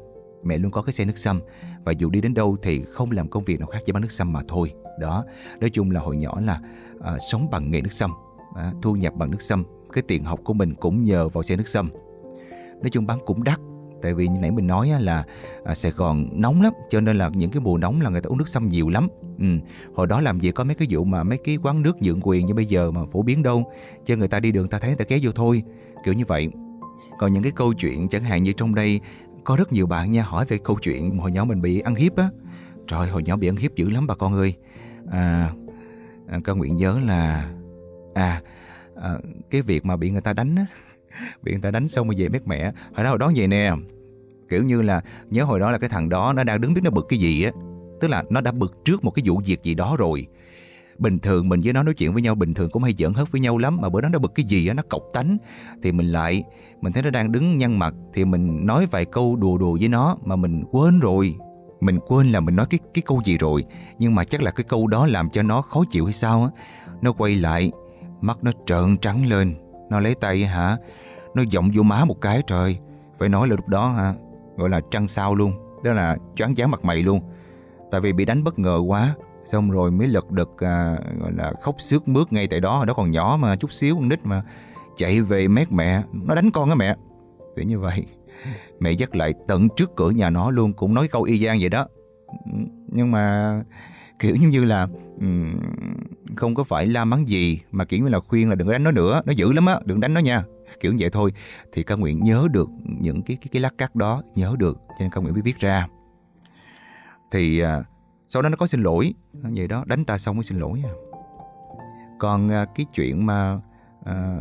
mẹ 0.42 0.58
luôn 0.58 0.72
có 0.72 0.82
cái 0.82 0.92
xe 0.92 1.04
nước 1.04 1.18
sâm 1.18 1.40
và 1.84 1.92
dù 1.92 2.10
đi 2.10 2.20
đến 2.20 2.34
đâu 2.34 2.56
thì 2.62 2.84
không 2.84 3.10
làm 3.10 3.28
công 3.28 3.44
việc 3.44 3.60
nào 3.60 3.68
khác 3.68 3.78
chỉ 3.86 3.92
bán 3.92 4.02
nước 4.02 4.12
sâm 4.12 4.32
mà 4.32 4.40
thôi. 4.48 4.72
Đó 5.00 5.24
nói 5.60 5.70
chung 5.70 5.90
là 5.90 6.00
hồi 6.00 6.16
nhỏ 6.16 6.40
là 6.40 6.60
à, 7.00 7.18
sống 7.18 7.50
bằng 7.50 7.70
nghề 7.70 7.80
nước 7.80 7.92
sâm 7.92 8.10
à, 8.58 8.72
thu 8.82 8.96
nhập 8.96 9.14
bằng 9.16 9.30
nước 9.30 9.42
sâm. 9.42 9.64
Cái 9.92 10.02
tiền 10.08 10.24
học 10.24 10.40
của 10.44 10.54
mình 10.54 10.74
cũng 10.74 11.02
nhờ 11.02 11.28
vào 11.28 11.42
xe 11.42 11.56
nước 11.56 11.68
sâm. 11.68 11.90
Nói 12.80 12.90
chung 12.90 13.06
bán 13.06 13.18
cũng 13.26 13.44
đắt. 13.44 13.60
Tại 14.02 14.14
vì 14.14 14.28
như 14.28 14.38
nãy 14.40 14.50
mình 14.50 14.66
nói 14.66 14.90
là 15.00 15.24
à, 15.64 15.74
Sài 15.74 15.92
Gòn 15.92 16.28
nóng 16.32 16.62
lắm 16.62 16.72
cho 16.90 17.00
nên 17.00 17.18
là 17.18 17.30
những 17.34 17.50
cái 17.50 17.60
mùa 17.60 17.78
nóng 17.78 18.00
là 18.00 18.10
người 18.10 18.20
ta 18.20 18.28
uống 18.28 18.38
nước 18.38 18.48
sâm 18.48 18.68
nhiều 18.68 18.88
lắm. 18.88 19.08
Ừ. 19.38 19.44
hồi 19.94 20.06
đó 20.06 20.20
làm 20.20 20.40
gì 20.40 20.50
có 20.50 20.64
mấy 20.64 20.74
cái 20.74 20.88
vụ 20.90 21.04
mà 21.04 21.22
mấy 21.22 21.38
cái 21.44 21.58
quán 21.62 21.82
nước 21.82 22.02
nhượng 22.02 22.20
quyền 22.22 22.46
như 22.46 22.54
bây 22.54 22.66
giờ 22.66 22.90
mà 22.90 23.00
phổ 23.12 23.22
biến 23.22 23.42
đâu. 23.42 23.72
Cho 24.06 24.16
người 24.16 24.28
ta 24.28 24.40
đi 24.40 24.52
đường 24.52 24.68
ta 24.68 24.78
thấy 24.78 24.90
người 24.90 24.96
ta 24.96 25.04
kéo 25.04 25.18
vô 25.22 25.32
thôi. 25.32 25.62
Kiểu 26.04 26.14
như 26.14 26.24
vậy. 26.28 26.48
Còn 27.18 27.32
những 27.32 27.42
cái 27.42 27.52
câu 27.52 27.72
chuyện 27.72 28.08
chẳng 28.08 28.22
hạn 28.22 28.42
như 28.42 28.52
trong 28.52 28.74
đây 28.74 29.00
có 29.44 29.56
rất 29.56 29.72
nhiều 29.72 29.86
bạn 29.86 30.10
nha 30.10 30.22
hỏi 30.22 30.44
về 30.48 30.58
câu 30.58 30.78
chuyện 30.82 31.18
hồi 31.18 31.32
nhỏ 31.32 31.44
mình 31.44 31.62
bị 31.62 31.80
ăn 31.80 31.94
hiếp 31.94 32.16
á. 32.16 32.30
Trời 32.86 33.08
hồi 33.08 33.22
nhỏ 33.22 33.36
bị 33.36 33.48
ăn 33.48 33.56
hiếp 33.56 33.76
dữ 33.76 33.90
lắm 33.90 34.06
bà 34.06 34.14
con 34.14 34.34
ơi. 34.34 34.54
À, 35.10 35.52
à, 36.28 36.38
con 36.44 36.58
nguyện 36.58 36.76
nhớ 36.76 37.00
là 37.06 37.50
À, 38.18 38.42
à 39.02 39.18
cái 39.50 39.62
việc 39.62 39.84
mà 39.84 39.96
bị 39.96 40.10
người 40.10 40.20
ta 40.20 40.32
đánh 40.32 40.56
á, 40.56 40.66
bị 41.42 41.52
người 41.52 41.60
ta 41.60 41.70
đánh 41.70 41.88
xong 41.88 42.08
rồi 42.08 42.14
về 42.18 42.28
mét 42.28 42.42
mẹ, 42.46 42.72
hồi 42.94 43.04
đó 43.04 43.10
hồi 43.10 43.18
đó 43.18 43.32
vậy 43.36 43.48
nè. 43.48 43.72
Kiểu 44.48 44.64
như 44.64 44.82
là 44.82 45.02
nhớ 45.30 45.44
hồi 45.44 45.60
đó 45.60 45.70
là 45.70 45.78
cái 45.78 45.88
thằng 45.88 46.08
đó 46.08 46.32
nó 46.32 46.44
đang 46.44 46.60
đứng 46.60 46.74
biết 46.74 46.80
nó 46.84 46.90
bực 46.90 47.06
cái 47.08 47.18
gì 47.18 47.42
á. 47.42 47.50
Tức 48.00 48.08
là 48.08 48.24
nó 48.30 48.40
đã 48.40 48.52
bực 48.52 48.84
trước 48.84 49.04
một 49.04 49.10
cái 49.10 49.22
vụ 49.26 49.40
việc 49.44 49.62
gì 49.62 49.74
đó 49.74 49.96
rồi. 49.98 50.26
Bình 50.98 51.18
thường 51.18 51.48
mình 51.48 51.60
với 51.64 51.72
nó 51.72 51.82
nói 51.82 51.94
chuyện 51.94 52.12
với 52.12 52.22
nhau 52.22 52.34
bình 52.34 52.54
thường 52.54 52.70
cũng 52.70 52.82
hay 52.82 52.94
giỡn 52.98 53.14
hớt 53.14 53.32
với 53.32 53.40
nhau 53.40 53.58
lắm 53.58 53.78
mà 53.80 53.88
bữa 53.88 54.00
đó 54.00 54.08
nó 54.08 54.18
bực 54.18 54.34
cái 54.34 54.46
gì 54.46 54.68
á 54.68 54.74
nó 54.74 54.82
cọc 54.82 55.02
tánh 55.12 55.38
thì 55.82 55.92
mình 55.92 56.12
lại 56.12 56.44
mình 56.80 56.92
thấy 56.92 57.02
nó 57.02 57.10
đang 57.10 57.32
đứng 57.32 57.56
nhăn 57.56 57.78
mặt 57.78 57.94
thì 58.14 58.24
mình 58.24 58.66
nói 58.66 58.86
vài 58.90 59.04
câu 59.04 59.36
đùa 59.36 59.58
đùa 59.58 59.76
với 59.80 59.88
nó 59.88 60.16
mà 60.24 60.36
mình 60.36 60.64
quên 60.70 61.00
rồi 61.00 61.36
mình 61.80 61.98
quên 62.08 62.26
là 62.26 62.40
mình 62.40 62.56
nói 62.56 62.66
cái 62.70 62.80
cái 62.94 63.02
câu 63.06 63.22
gì 63.24 63.38
rồi 63.38 63.64
nhưng 63.98 64.14
mà 64.14 64.24
chắc 64.24 64.42
là 64.42 64.50
cái 64.50 64.64
câu 64.68 64.86
đó 64.86 65.06
làm 65.06 65.30
cho 65.30 65.42
nó 65.42 65.62
khó 65.62 65.84
chịu 65.90 66.04
hay 66.04 66.12
sao 66.12 66.42
á 66.42 66.50
nó 67.02 67.12
quay 67.12 67.34
lại 67.34 67.72
Mắt 68.20 68.38
nó 68.42 68.50
trợn 68.66 68.96
trắng 68.98 69.26
lên. 69.26 69.54
Nó 69.90 70.00
lấy 70.00 70.14
tay 70.14 70.44
hả? 70.44 70.76
Nó 71.34 71.42
giọng 71.50 71.70
vô 71.74 71.82
má 71.82 72.04
một 72.04 72.20
cái 72.20 72.42
trời. 72.46 72.78
Phải 73.18 73.28
nói 73.28 73.48
là 73.48 73.56
lúc 73.56 73.68
đó 73.68 73.88
hả? 73.88 74.14
Gọi 74.56 74.68
là 74.68 74.80
trăng 74.90 75.08
sao 75.08 75.34
luôn. 75.34 75.52
Đó 75.84 75.92
là 75.92 76.16
choáng 76.36 76.54
váng 76.56 76.70
mặt 76.70 76.84
mày 76.84 77.02
luôn. 77.02 77.20
Tại 77.90 78.00
vì 78.00 78.12
bị 78.12 78.24
đánh 78.24 78.44
bất 78.44 78.58
ngờ 78.58 78.80
quá. 78.86 79.14
Xong 79.44 79.70
rồi 79.70 79.90
mới 79.90 80.06
lật 80.08 80.30
đật 80.30 80.48
à, 80.58 80.96
gọi 81.20 81.32
là 81.32 81.52
khóc 81.62 81.74
xước 81.78 82.08
mướt 82.08 82.32
ngay 82.32 82.46
tại 82.46 82.60
đó. 82.60 82.84
Đó 82.86 82.94
còn 82.94 83.10
nhỏ 83.10 83.38
mà 83.40 83.56
chút 83.56 83.72
xíu 83.72 83.94
con 83.94 84.08
nít 84.08 84.18
mà. 84.24 84.42
Chạy 84.96 85.20
về 85.20 85.48
mét 85.48 85.72
mẹ. 85.72 86.02
Nó 86.12 86.34
đánh 86.34 86.50
con 86.50 86.68
á 86.68 86.74
mẹ. 86.74 86.96
Thì 87.56 87.64
như 87.64 87.78
vậy 87.78 88.06
Mẹ 88.80 88.92
dắt 88.92 89.16
lại 89.16 89.34
tận 89.48 89.68
trước 89.76 89.96
cửa 89.96 90.10
nhà 90.10 90.30
nó 90.30 90.50
luôn 90.50 90.72
Cũng 90.72 90.94
nói 90.94 91.08
câu 91.08 91.22
y 91.22 91.38
gian 91.38 91.58
vậy 91.60 91.68
đó. 91.68 91.86
Nhưng 92.86 93.10
mà 93.10 93.54
kiểu 94.18 94.36
như 94.36 94.48
như 94.48 94.64
là 94.64 94.86
um, 95.20 95.56
không 96.36 96.54
có 96.54 96.64
phải 96.64 96.86
la 96.86 97.04
mắng 97.04 97.28
gì 97.28 97.60
mà 97.70 97.84
kiểu 97.84 98.04
như 98.04 98.08
là 98.08 98.20
khuyên 98.20 98.48
là 98.48 98.54
đừng 98.54 98.68
có 98.68 98.72
đánh 98.72 98.84
nó 98.84 98.90
nữa. 98.90 99.22
Nó 99.24 99.32
dữ 99.32 99.52
lắm 99.52 99.66
á 99.66 99.80
đừng 99.84 100.00
đánh 100.00 100.14
nó 100.14 100.20
nha. 100.20 100.42
Kiểu 100.80 100.92
như 100.92 100.96
vậy 101.00 101.10
thôi. 101.10 101.32
Thì 101.72 101.82
ca 101.82 101.94
nguyện 101.94 102.22
nhớ 102.22 102.48
được 102.50 102.68
những 102.84 103.22
cái 103.22 103.36
cái 103.40 103.48
cái 103.52 103.62
lát 103.62 103.78
cắt 103.78 103.94
đó 103.96 104.22
nhớ 104.34 104.54
được 104.58 104.78
cho 104.88 104.94
nên 105.00 105.10
ca 105.10 105.20
nguyện 105.20 105.32
mới 105.34 105.42
viết 105.42 105.58
ra. 105.58 105.86
Thì 107.32 107.60
à, 107.60 107.82
sau 108.26 108.42
đó 108.42 108.48
nó 108.48 108.56
có 108.56 108.66
xin 108.66 108.82
lỗi. 108.82 109.14
Vậy 109.32 109.68
đó 109.68 109.84
đánh 109.86 110.04
ta 110.04 110.18
xong 110.18 110.36
mới 110.36 110.44
xin 110.44 110.58
lỗi 110.58 110.82
à. 110.84 110.92
còn 112.18 112.48
à, 112.48 112.64
cái 112.74 112.86
chuyện 112.94 113.26
mà 113.26 113.60
à, 114.04 114.38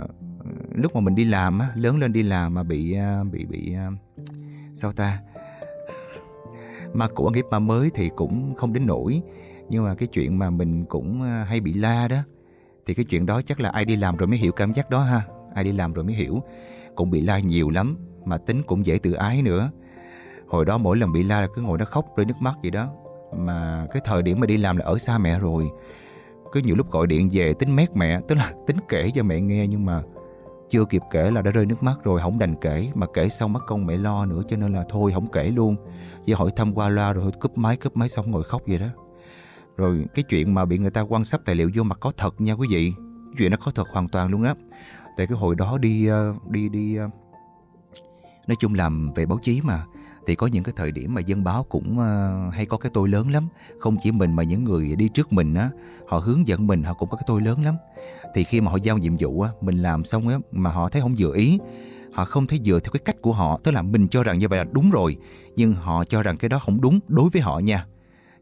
lúc 0.76 0.96
mà 0.96 1.02
mình 1.02 1.16
đi 1.16 1.26
làm 1.26 1.60
á 1.60 1.68
lớn 1.76 2.00
lên 2.00 2.14
đi 2.14 2.24
làm 2.24 2.54
mà 2.54 2.64
bị 2.64 2.94
à, 2.94 3.24
bị 3.32 3.46
bị 3.46 3.74
à, 3.74 3.90
sao 4.74 4.92
ta? 4.92 5.20
Ma 6.94 7.08
cũ 7.08 7.26
ăn 7.26 7.34
hiếp 7.34 7.46
ma 7.46 7.60
mới 7.60 7.90
thì 7.94 8.10
cũng 8.16 8.56
không 8.56 8.74
đến 8.74 8.86
nổi 8.86 9.22
nhưng 9.70 9.84
mà 9.84 9.96
cái 9.96 10.08
chuyện 10.08 10.40
mà 10.40 10.50
mình 10.50 10.86
cũng 10.86 11.22
ờ, 11.22 11.44
hay 11.44 11.60
bị 11.60 11.74
la 11.74 12.08
đó, 12.08 12.18
thì 12.86 12.94
cái 12.94 13.06
chuyện 13.06 13.26
đó 13.26 13.42
chắc 13.42 13.60
là 13.60 13.70
ai 13.70 13.86
đi 13.86 13.96
làm 13.96 14.18
rồi 14.18 14.28
mới 14.28 14.38
hiểu 14.38 14.52
cảm 14.52 14.74
giác 14.74 14.90
đó 14.90 15.00
ha. 15.00 15.22
Ai 15.54 15.64
đi 15.64 15.72
làm 15.72 15.94
rồi 15.94 16.06
mới 16.06 16.16
hiểu. 16.16 16.44
Cũng 16.96 17.12
bị 17.12 17.22
la 17.22 17.40
nhiều 17.40 17.70
lắm, 17.70 17.98
mà 18.26 18.38
tính 18.38 18.64
cũng 18.64 18.86
dễ 18.86 18.98
tự 18.98 19.14
ái 19.14 19.42
nữa. 19.42 19.72
Hồi 20.48 20.66
đó 20.66 20.78
mỗi 20.78 20.98
lần 20.98 21.12
bị 21.12 21.24
la 21.24 21.42
là 21.42 21.48
cứ 21.56 21.62
ngồi 21.62 21.78
đó 21.78 21.86
khóc 21.86 22.06
rơi 22.18 22.26
nước 22.26 22.38
mắt 22.40 22.56
vậy 22.62 22.72
đó. 22.72 22.90
Mà 23.38 23.88
cái 23.92 24.02
thời 24.06 24.22
điểm 24.22 24.40
mà 24.40 24.48
đi 24.48 24.58
làm 24.58 24.78
là 24.78 24.86
ở 24.86 24.98
xa 24.98 25.18
mẹ 25.18 25.40
rồi. 25.40 25.70
Cứ 26.52 26.60
nhiều 26.60 26.76
lúc 26.76 26.92
gọi 26.92 27.08
điện 27.08 27.30
về 27.32 27.54
tính 27.54 27.76
mét 27.76 27.96
mẹ, 27.96 28.22
tức 28.28 28.36
là 28.36 28.54
tính 28.68 28.78
kể 28.90 29.12
cho 29.16 29.24
mẹ 29.24 29.42
nghe 29.42 29.68
nhưng 29.68 29.86
mà 29.86 30.02
chưa 30.70 30.86
kịp 30.86 31.02
kể 31.12 31.32
là 31.32 31.42
đã 31.42 31.52
rơi 31.52 31.66
nước 31.66 31.84
mắt 31.84 32.04
rồi 32.04 32.20
không 32.22 32.40
đành 32.40 32.56
kể. 32.62 32.92
Mà 32.96 33.06
kể 33.14 33.30
xong 33.30 33.54
mất 33.54 33.66
công 33.68 33.86
mẹ 33.86 33.98
lo 33.98 34.26
nữa 34.26 34.42
cho 34.48 34.58
nên 34.58 34.74
là 34.74 34.84
thôi 34.90 35.12
không 35.14 35.28
kể 35.32 35.52
luôn. 35.52 35.76
Chỉ 36.26 36.34
hỏi 36.34 36.52
thăm 36.56 36.74
qua 36.74 36.90
loa 36.90 37.14
rồi 37.14 37.32
cúp 37.40 37.58
máy 37.58 37.78
cúp 37.78 37.98
máy 37.98 38.10
xong 38.10 38.32
ngồi 38.32 38.44
khóc 38.44 38.62
vậy 38.68 38.78
đó 38.78 38.88
rồi 39.78 40.06
cái 40.16 40.24
chuyện 40.24 40.54
mà 40.54 40.66
bị 40.66 40.78
người 40.78 40.92
ta 40.92 41.02
quan 41.02 41.24
sát 41.24 41.46
tài 41.46 41.56
liệu 41.56 41.72
vô 41.76 41.84
mặt 41.84 41.98
có 42.02 42.12
thật 42.18 42.42
nha 42.42 42.54
quý 42.54 42.68
vị. 42.72 42.94
Chuyện 43.38 43.52
nó 43.52 43.58
có 43.58 43.72
thật 43.72 43.88
hoàn 43.92 44.08
toàn 44.08 44.32
luôn 44.32 44.44
á. 44.44 44.54
Tại 45.18 45.28
cái 45.28 45.38
hồi 45.38 45.56
đó 45.56 45.78
đi 45.78 46.08
ờ, 46.08 46.34
đi 46.50 46.70
đi 46.70 46.96
ờ, 46.96 47.10
nói 48.48 48.56
chung 48.60 48.74
làm 48.74 49.10
về 49.16 49.26
báo 49.26 49.40
chí 49.42 49.62
mà 49.62 49.86
thì 50.28 50.36
có 50.36 50.48
những 50.48 50.64
cái 50.64 50.74
thời 50.78 50.92
điểm 50.92 51.14
mà 51.14 51.22
dân 51.22 51.44
báo 51.44 51.64
cũng 51.64 52.00
uh, 52.00 52.54
hay 52.54 52.66
có 52.66 52.78
cái 52.78 52.92
tôi 52.94 53.10
lớn 53.10 53.32
lắm 53.32 53.48
không 53.80 53.98
chỉ 54.02 54.12
mình 54.12 54.34
mà 54.34 54.44
những 54.44 54.64
người 54.64 54.96
đi 54.96 55.10
trước 55.10 55.34
mình 55.34 55.54
á 55.54 55.70
họ 56.08 56.18
hướng 56.18 56.48
dẫn 56.48 56.68
mình 56.68 56.84
họ 56.84 56.94
cũng 56.94 57.10
có 57.10 57.18
cái 57.18 57.24
tôi 57.28 57.42
lớn 57.42 57.64
lắm 57.64 57.76
thì 58.34 58.44
khi 58.44 58.62
mà 58.62 58.72
họ 58.72 58.78
giao 58.84 58.98
nhiệm 58.98 59.16
vụ 59.20 59.42
á 59.42 59.50
mình 59.62 59.78
làm 59.78 60.04
xong 60.04 60.28
á 60.28 60.38
mà 60.52 60.70
họ 60.70 60.90
thấy 60.90 61.02
không 61.02 61.16
vừa 61.18 61.34
ý 61.34 61.60
họ 62.14 62.26
không 62.26 62.48
thấy 62.48 62.62
vừa 62.66 62.80
theo 62.80 62.92
cái 62.92 63.02
cách 63.06 63.22
của 63.22 63.34
họ 63.34 63.60
tức 63.64 63.72
là 63.72 63.82
mình 63.82 64.08
cho 64.08 64.24
rằng 64.24 64.38
như 64.38 64.48
vậy 64.48 64.58
là 64.58 64.66
đúng 64.72 64.92
rồi 64.92 65.18
nhưng 65.56 65.74
họ 65.74 66.04
cho 66.04 66.24
rằng 66.24 66.38
cái 66.38 66.50
đó 66.50 66.60
không 66.60 66.82
đúng 66.82 67.00
đối 67.08 67.30
với 67.30 67.42
họ 67.42 67.60
nha 67.60 67.86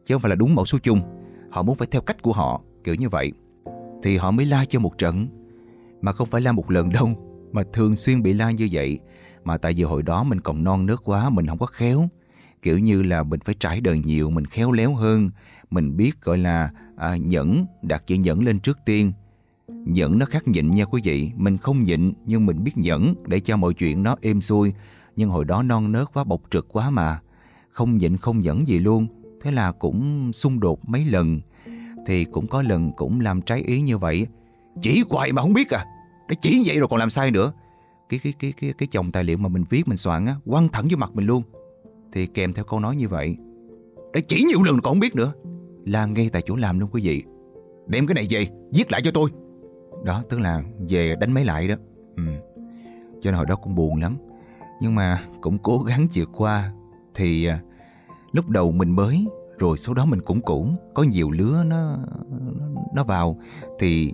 chứ 0.04 0.14
không 0.14 0.22
phải 0.22 0.30
là 0.30 0.36
đúng 0.36 0.54
mẫu 0.54 0.64
số 0.64 0.78
chung 0.82 1.00
Họ 1.56 1.62
muốn 1.62 1.76
phải 1.76 1.88
theo 1.90 2.02
cách 2.02 2.22
của 2.22 2.32
họ 2.32 2.60
Kiểu 2.84 2.94
như 2.94 3.08
vậy. 3.08 3.32
Thì 4.02 4.16
họ 4.16 4.30
mới 4.30 4.46
la 4.46 4.64
cho 4.64 4.78
một 4.78 4.98
trận 4.98 5.26
Mà 6.00 6.12
không 6.12 6.28
phải 6.28 6.40
la 6.40 6.52
một 6.52 6.70
lần 6.70 6.92
đâu 6.92 7.10
Mà 7.52 7.62
thường 7.72 7.96
xuyên 7.96 8.22
bị 8.22 8.32
la 8.32 8.50
như 8.50 8.68
vậy. 8.72 8.98
Mà 9.44 9.56
tại 9.56 9.74
vì 9.76 9.82
hồi 9.82 10.02
đó 10.02 10.22
mình 10.22 10.40
còn 10.40 10.64
non 10.64 10.86
nớt 10.86 10.98
quá 11.04 11.30
Mình 11.30 11.46
không 11.46 11.58
có 11.58 11.66
khéo. 11.66 12.08
Kiểu 12.62 12.78
như 12.78 13.02
là 13.02 13.22
mình 13.22 13.40
phải 13.40 13.54
trải 13.54 13.80
đời 13.80 13.98
nhiều 13.98 14.30
Mình 14.30 14.44
khéo 14.44 14.72
léo 14.72 14.94
hơn. 14.94 15.30
Mình 15.70 15.96
biết 15.96 16.22
gọi 16.22 16.38
là 16.38 16.70
à, 16.96 17.16
nhẫn 17.16 17.66
Đặt 17.82 18.06
chữ 18.06 18.14
nhẫn 18.14 18.44
lên 18.44 18.60
trước 18.60 18.78
tiên. 18.84 19.12
Nhẫn 19.68 20.18
nó 20.18 20.26
khác 20.26 20.48
nhịn 20.48 20.70
nha 20.70 20.84
quý 20.84 21.00
vị. 21.04 21.30
Mình 21.36 21.56
không 21.56 21.82
nhịn 21.82 22.12
nhưng 22.26 22.46
mình 22.46 22.64
biết 22.64 22.78
nhẫn 22.78 23.14
Để 23.26 23.40
cho 23.40 23.56
mọi 23.56 23.74
chuyện 23.74 24.02
nó 24.02 24.16
êm 24.22 24.40
xuôi. 24.40 24.72
Nhưng 25.16 25.30
hồi 25.30 25.44
đó 25.44 25.62
non 25.62 25.92
nớt 25.92 26.12
quá 26.14 26.24
bộc 26.24 26.42
trực 26.50 26.68
quá 26.68 26.90
mà. 26.90 27.18
Không 27.70 27.96
nhịn 27.96 28.16
không 28.16 28.40
nhẫn 28.40 28.68
gì 28.68 28.78
luôn. 28.78 29.06
Thế 29.46 29.52
là 29.52 29.72
cũng 29.72 30.32
xung 30.32 30.60
đột 30.60 30.88
mấy 30.88 31.04
lần. 31.04 31.40
Thì 32.06 32.24
cũng 32.24 32.46
có 32.46 32.62
lần 32.62 32.92
cũng 32.96 33.20
làm 33.20 33.42
trái 33.42 33.60
ý 33.60 33.80
như 33.80 33.98
vậy. 33.98 34.26
Chỉ 34.82 35.04
hoài 35.10 35.32
mà 35.32 35.42
không 35.42 35.52
biết 35.52 35.70
à. 35.70 35.84
Đã 36.28 36.34
chỉ 36.40 36.62
vậy 36.66 36.78
rồi 36.78 36.88
còn 36.88 36.98
làm 36.98 37.10
sai 37.10 37.30
nữa. 37.30 37.52
Cái 38.08 38.20
cái 38.22 38.34
cái 38.38 38.52
cái 38.52 38.72
cái 38.78 38.88
chồng 38.90 39.12
tài 39.12 39.24
liệu 39.24 39.38
mà 39.38 39.48
mình 39.48 39.64
viết, 39.70 39.88
mình 39.88 39.96
soạn 39.96 40.26
á, 40.26 40.36
quăng 40.50 40.68
thẳng 40.68 40.86
vô 40.90 40.96
mặt 40.96 41.10
mình 41.14 41.26
luôn. 41.26 41.42
Thì 42.12 42.26
kèm 42.26 42.52
theo 42.52 42.64
câu 42.64 42.80
nói 42.80 42.96
như 42.96 43.08
vậy. 43.08 43.36
Đã 44.14 44.20
chỉ 44.28 44.44
nhiều 44.48 44.62
lần 44.62 44.74
còn 44.74 44.82
không 44.82 45.00
biết 45.00 45.16
nữa. 45.16 45.32
Là 45.84 46.06
ngay 46.06 46.30
tại 46.32 46.42
chỗ 46.46 46.56
làm 46.56 46.78
luôn 46.78 46.90
quý 46.92 47.02
vị. 47.04 47.22
Đem 47.86 48.06
cái 48.06 48.14
này 48.14 48.26
về, 48.30 48.46
viết 48.74 48.92
lại 48.92 49.02
cho 49.04 49.10
tôi. 49.10 49.30
Đó, 50.04 50.22
tức 50.28 50.40
là 50.40 50.62
về 50.88 51.14
đánh 51.20 51.32
máy 51.32 51.44
lại 51.44 51.68
đó. 51.68 51.74
Ừ. 52.16 52.22
cho 53.22 53.30
nên 53.30 53.34
hồi 53.34 53.46
đó 53.48 53.56
cũng 53.56 53.74
buồn 53.74 54.00
lắm. 54.00 54.16
Nhưng 54.80 54.94
mà 54.94 55.24
cũng 55.40 55.58
cố 55.58 55.78
gắng 55.78 56.06
vượt 56.14 56.30
qua. 56.32 56.72
Thì 57.14 57.46
à, 57.46 57.60
lúc 58.32 58.48
đầu 58.48 58.72
mình 58.72 58.90
mới 58.90 59.26
rồi 59.58 59.76
sau 59.76 59.94
đó 59.94 60.04
mình 60.04 60.20
cũng 60.20 60.40
cũng 60.40 60.76
có 60.94 61.02
nhiều 61.02 61.30
lứa 61.30 61.64
nó 61.66 61.98
nó 62.94 63.04
vào. 63.04 63.40
Thì 63.78 64.12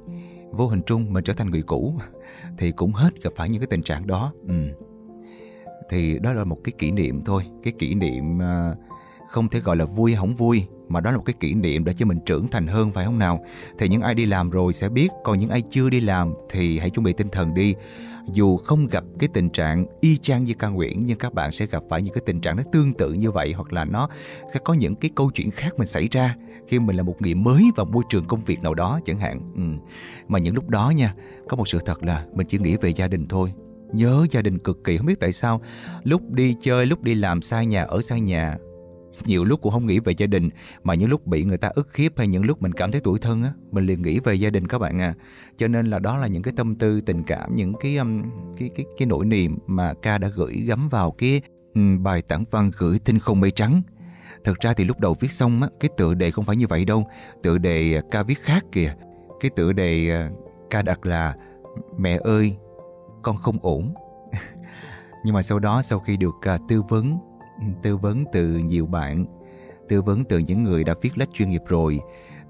vô 0.50 0.68
hình 0.68 0.82
trung 0.82 1.12
mình 1.12 1.24
trở 1.24 1.32
thành 1.32 1.50
người 1.50 1.62
cũ. 1.62 1.94
Thì 2.58 2.72
cũng 2.72 2.92
hết 2.92 3.22
gặp 3.22 3.30
phải 3.36 3.48
những 3.50 3.60
cái 3.60 3.66
tình 3.70 3.82
trạng 3.82 4.06
đó. 4.06 4.32
Ừ. 4.48 4.54
thì 5.90 6.18
đó 6.18 6.32
là 6.32 6.44
một 6.44 6.58
cái 6.64 6.72
kỷ 6.78 6.90
niệm 6.90 7.24
thôi. 7.24 7.42
Cái 7.62 7.72
kỷ 7.78 7.94
niệm 7.94 8.42
à, 8.42 8.74
không 9.28 9.48
thể 9.48 9.60
gọi 9.60 9.76
là 9.76 9.84
vui 9.84 10.12
hay 10.12 10.20
không 10.20 10.34
vui, 10.34 10.66
mà 10.88 11.00
đó 11.00 11.10
là 11.10 11.16
một 11.16 11.22
cái 11.26 11.34
kỷ 11.40 11.54
niệm 11.54 11.84
để 11.84 11.94
cho 11.94 12.06
mình 12.06 12.18
trưởng 12.26 12.48
thành 12.48 12.66
hơn, 12.66 12.92
phải 12.92 13.04
không 13.04 13.18
nào? 13.18 13.44
Thì 13.78 13.88
những 13.88 14.02
ai 14.02 14.14
đi 14.14 14.26
làm 14.26 14.50
rồi 14.50 14.72
sẽ 14.72 14.88
biết. 14.88 15.08
Còn 15.24 15.38
những 15.38 15.50
ai 15.50 15.62
chưa 15.70 15.90
đi 15.90 16.00
làm 16.00 16.34
thì 16.50 16.78
hãy 16.78 16.90
chuẩn 16.90 17.04
bị 17.04 17.12
tinh 17.12 17.28
thần 17.32 17.54
đi 17.54 17.74
dù 18.32 18.56
không 18.56 18.86
gặp 18.86 19.04
cái 19.18 19.28
tình 19.32 19.50
trạng 19.50 19.86
y 20.00 20.16
chang 20.16 20.44
như 20.44 20.54
ca 20.54 20.68
Nguyễn, 20.68 21.04
nhưng 21.04 21.18
các 21.18 21.34
bạn 21.34 21.52
sẽ 21.52 21.66
gặp 21.66 21.82
phải 21.88 22.02
những 22.02 22.14
cái 22.14 22.22
tình 22.26 22.40
trạng 22.40 22.56
nó 22.56 22.62
tương 22.72 22.94
tự 22.94 23.12
như 23.12 23.30
vậy, 23.30 23.52
hoặc 23.52 23.72
là 23.72 23.84
nó 23.84 24.08
có 24.64 24.74
những 24.74 24.94
cái 24.94 25.10
câu 25.14 25.30
chuyện 25.30 25.50
khác 25.50 25.74
mình 25.76 25.88
xảy 25.88 26.08
ra 26.10 26.36
khi 26.68 26.78
mình 26.78 26.96
là 26.96 27.02
một 27.02 27.22
người 27.22 27.34
mới 27.34 27.70
vào 27.76 27.86
môi 27.86 28.04
trường 28.08 28.24
công 28.24 28.40
việc 28.44 28.62
nào 28.62 28.74
đó 28.74 29.00
chẳng 29.04 29.20
hạn. 29.20 29.40
Ừ. 29.54 29.62
mà 30.28 30.38
những 30.38 30.54
lúc 30.54 30.68
đó 30.68 30.90
nha, 30.90 31.14
có 31.48 31.56
một 31.56 31.68
sự 31.68 31.78
thật 31.84 32.02
là 32.02 32.26
mình 32.34 32.46
chỉ 32.46 32.58
nghĩ 32.58 32.76
về 32.76 32.92
gia 32.92 33.08
đình 33.08 33.26
thôi. 33.28 33.52
Nhớ 33.92 34.26
gia 34.30 34.42
đình 34.42 34.58
cực 34.58 34.84
kỳ, 34.84 34.96
không 34.96 35.06
biết 35.06 35.20
tại 35.20 35.32
sao. 35.32 35.60
Lúc 36.02 36.30
đi 36.30 36.56
chơi, 36.60 36.86
lúc 36.86 37.02
đi 37.02 37.14
làm 37.14 37.42
xa 37.42 37.62
nhà, 37.62 37.82
ở 37.82 38.02
xa 38.02 38.18
nhà 38.18 38.56
nhiều 39.24 39.44
lúc 39.44 39.62
cũng 39.62 39.72
không 39.72 39.86
nghĩ 39.86 39.98
về 39.98 40.12
gia 40.16 40.26
đình 40.26 40.50
mà 40.82 40.94
những 40.94 41.10
lúc 41.10 41.26
bị 41.26 41.44
người 41.44 41.56
ta 41.56 41.68
ức 41.68 41.96
hiếp 41.96 42.18
hay 42.18 42.26
những 42.26 42.44
lúc 42.44 42.62
mình 42.62 42.72
cảm 42.72 42.92
thấy 42.92 43.00
tuổi 43.04 43.18
thân 43.18 43.42
á 43.42 43.52
mình 43.70 43.86
liền 43.86 44.02
nghĩ 44.02 44.20
về 44.20 44.34
gia 44.34 44.50
đình 44.50 44.66
các 44.66 44.78
bạn 44.78 45.00
à 45.00 45.14
cho 45.56 45.68
nên 45.68 45.86
là 45.86 45.98
đó 45.98 46.16
là 46.16 46.26
những 46.26 46.42
cái 46.42 46.54
tâm 46.56 46.74
tư 46.74 47.00
tình 47.00 47.22
cảm 47.22 47.54
những 47.54 47.74
cái 47.80 47.96
um, 47.96 48.22
cái 48.58 48.70
cái 48.76 48.86
cái 48.98 49.06
nỗi 49.06 49.24
niềm 49.24 49.58
mà 49.66 49.94
ca 50.02 50.18
đã 50.18 50.28
gửi 50.28 50.52
gắm 50.66 50.88
vào 50.88 51.10
cái 51.10 51.40
um, 51.74 52.02
bài 52.02 52.22
tản 52.22 52.44
văn 52.50 52.70
gửi 52.78 52.98
tinh 52.98 53.18
không 53.18 53.40
mây 53.40 53.50
trắng 53.50 53.82
Thật 54.44 54.60
ra 54.60 54.72
thì 54.72 54.84
lúc 54.84 55.00
đầu 55.00 55.16
viết 55.20 55.32
xong 55.32 55.62
á, 55.62 55.68
cái 55.80 55.90
tựa 55.96 56.14
đề 56.14 56.30
không 56.30 56.44
phải 56.44 56.56
như 56.56 56.66
vậy 56.66 56.84
đâu. 56.84 57.06
Tựa 57.42 57.58
đề 57.58 57.94
à, 57.94 58.02
ca 58.10 58.22
viết 58.22 58.38
khác 58.42 58.64
kìa. 58.72 58.94
Cái 59.40 59.50
tựa 59.56 59.72
đề 59.72 60.10
à, 60.10 60.30
ca 60.70 60.82
đặt 60.82 61.06
là 61.06 61.34
Mẹ 61.98 62.18
ơi, 62.24 62.56
con 63.22 63.36
không 63.36 63.58
ổn. 63.62 63.94
Nhưng 65.24 65.34
mà 65.34 65.42
sau 65.42 65.58
đó 65.58 65.82
sau 65.82 65.98
khi 65.98 66.16
được 66.16 66.34
uh, 66.54 66.60
tư 66.68 66.82
vấn 66.82 67.18
tư 67.82 67.96
vấn 67.96 68.24
từ 68.32 68.46
nhiều 68.48 68.86
bạn 68.86 69.26
tư 69.88 70.02
vấn 70.02 70.24
từ 70.24 70.38
những 70.38 70.64
người 70.64 70.84
đã 70.84 70.94
viết 71.02 71.18
lách 71.18 71.28
chuyên 71.32 71.48
nghiệp 71.48 71.62
rồi 71.66 72.00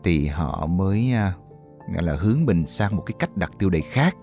thì 0.05 0.27
họ 0.27 0.67
mới 0.67 1.13
à, 1.13 1.35
gọi 1.95 2.03
là 2.03 2.17
hướng 2.17 2.45
mình 2.45 2.67
sang 2.67 2.97
một 2.97 3.03
cái 3.07 3.15
cách 3.19 3.37
đặt 3.37 3.53
tiêu 3.59 3.71
đề 3.71 3.81
khác. 3.81 4.17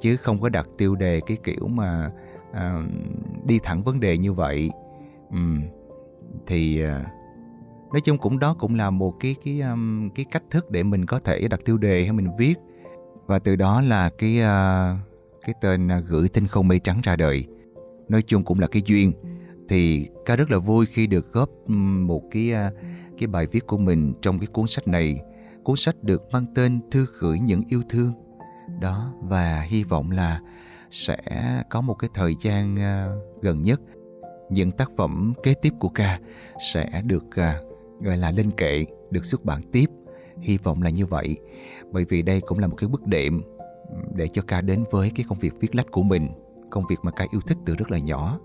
Chứ 0.00 0.16
không 0.16 0.40
có 0.40 0.48
đặt 0.48 0.68
tiêu 0.78 0.94
đề 0.94 1.20
cái 1.26 1.36
kiểu 1.44 1.68
mà 1.68 2.10
à, 2.52 2.82
đi 3.46 3.58
thẳng 3.62 3.82
vấn 3.82 4.00
đề 4.00 4.18
như 4.18 4.32
vậy. 4.32 4.70
Ừ, 5.30 5.38
thì 6.46 6.82
à, 6.82 7.06
nói 7.92 8.00
chung 8.04 8.18
cũng 8.18 8.38
đó 8.38 8.54
cũng 8.58 8.74
là 8.74 8.90
một 8.90 9.14
cái 9.20 9.36
cái 9.44 9.60
um, 9.60 10.10
cái 10.10 10.26
cách 10.30 10.42
thức 10.50 10.70
để 10.70 10.82
mình 10.82 11.06
có 11.06 11.18
thể 11.18 11.48
đặt 11.48 11.60
tiêu 11.64 11.78
đề 11.78 12.02
hay 12.02 12.12
mình 12.12 12.28
viết. 12.38 12.54
Và 13.26 13.38
từ 13.38 13.56
đó 13.56 13.80
là 13.80 14.10
cái 14.18 14.38
uh, 14.38 14.98
cái 15.46 15.54
tên 15.60 15.88
gửi 16.06 16.28
tinh 16.28 16.46
không 16.46 16.68
mây 16.68 16.78
trắng 16.78 17.00
ra 17.02 17.16
đời. 17.16 17.46
Nói 18.08 18.22
chung 18.22 18.44
cũng 18.44 18.60
là 18.60 18.66
cái 18.66 18.82
duyên 18.86 19.12
thì 19.68 20.08
ca 20.24 20.36
rất 20.36 20.50
là 20.50 20.58
vui 20.58 20.86
khi 20.86 21.06
được 21.06 21.32
góp 21.32 21.50
một 22.06 22.22
cái 22.30 22.52
à, 22.52 22.70
cái 23.18 23.26
bài 23.26 23.46
viết 23.46 23.66
của 23.66 23.78
mình 23.78 24.14
trong 24.22 24.38
cái 24.38 24.46
cuốn 24.46 24.66
sách 24.66 24.88
này. 24.88 25.20
Cuốn 25.64 25.76
sách 25.76 26.04
được 26.04 26.22
mang 26.32 26.46
tên 26.54 26.80
thư 26.90 27.06
gửi 27.18 27.38
những 27.38 27.62
yêu 27.68 27.82
thương. 27.88 28.12
Đó, 28.80 29.12
và 29.22 29.60
hy 29.60 29.84
vọng 29.84 30.10
là 30.10 30.40
sẽ 30.90 31.18
có 31.70 31.80
một 31.80 31.94
cái 31.94 32.10
thời 32.14 32.34
gian 32.40 32.76
à, 32.78 33.08
gần 33.42 33.62
nhất, 33.62 33.80
những 34.50 34.70
tác 34.70 34.90
phẩm 34.96 35.32
kế 35.42 35.54
tiếp 35.54 35.72
của 35.78 35.88
ca 35.88 36.20
sẽ 36.72 37.02
được 37.04 37.36
à, 37.36 37.60
gọi 38.00 38.16
là 38.16 38.30
lên 38.30 38.50
kệ, 38.50 38.84
được 39.10 39.24
xuất 39.24 39.44
bản 39.44 39.62
tiếp. 39.72 39.90
Hy 40.40 40.58
vọng 40.58 40.82
là 40.82 40.90
như 40.90 41.06
vậy, 41.06 41.36
bởi 41.92 42.04
vì 42.04 42.22
đây 42.22 42.40
cũng 42.40 42.58
là 42.58 42.66
một 42.66 42.76
cái 42.76 42.88
bước 42.88 43.06
đệm 43.06 43.42
để 44.14 44.28
cho 44.28 44.42
ca 44.46 44.60
đến 44.60 44.84
với 44.90 45.10
cái 45.14 45.26
công 45.28 45.38
việc 45.38 45.52
viết 45.60 45.74
lách 45.74 45.90
của 45.90 46.02
mình, 46.02 46.28
công 46.70 46.84
việc 46.90 46.96
mà 47.02 47.10
ca 47.10 47.26
yêu 47.32 47.40
thích 47.46 47.58
từ 47.66 47.74
rất 47.74 47.90
là 47.90 47.98
nhỏ 47.98 48.40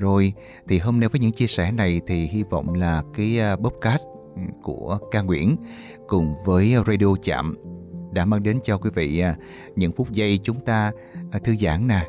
rồi, 0.00 0.32
thì 0.68 0.78
hôm 0.78 1.00
nay 1.00 1.08
với 1.08 1.20
những 1.20 1.32
chia 1.32 1.46
sẻ 1.46 1.72
này 1.72 2.00
thì 2.06 2.26
hy 2.26 2.42
vọng 2.42 2.74
là 2.74 3.02
cái 3.14 3.40
à, 3.40 3.56
podcast 3.56 4.06
của 4.62 4.98
ca 5.10 5.22
Nguyễn 5.22 5.56
cùng 6.08 6.34
với 6.44 6.76
radio 6.86 7.14
chạm 7.22 7.56
đã 8.12 8.24
mang 8.24 8.42
đến 8.42 8.58
cho 8.62 8.78
quý 8.78 8.90
vị 8.94 9.18
à, 9.18 9.36
những 9.76 9.92
phút 9.92 10.10
giây 10.10 10.38
chúng 10.42 10.60
ta 10.60 10.92
à, 11.30 11.38
thư 11.44 11.56
giãn 11.56 11.86
nè. 11.86 12.06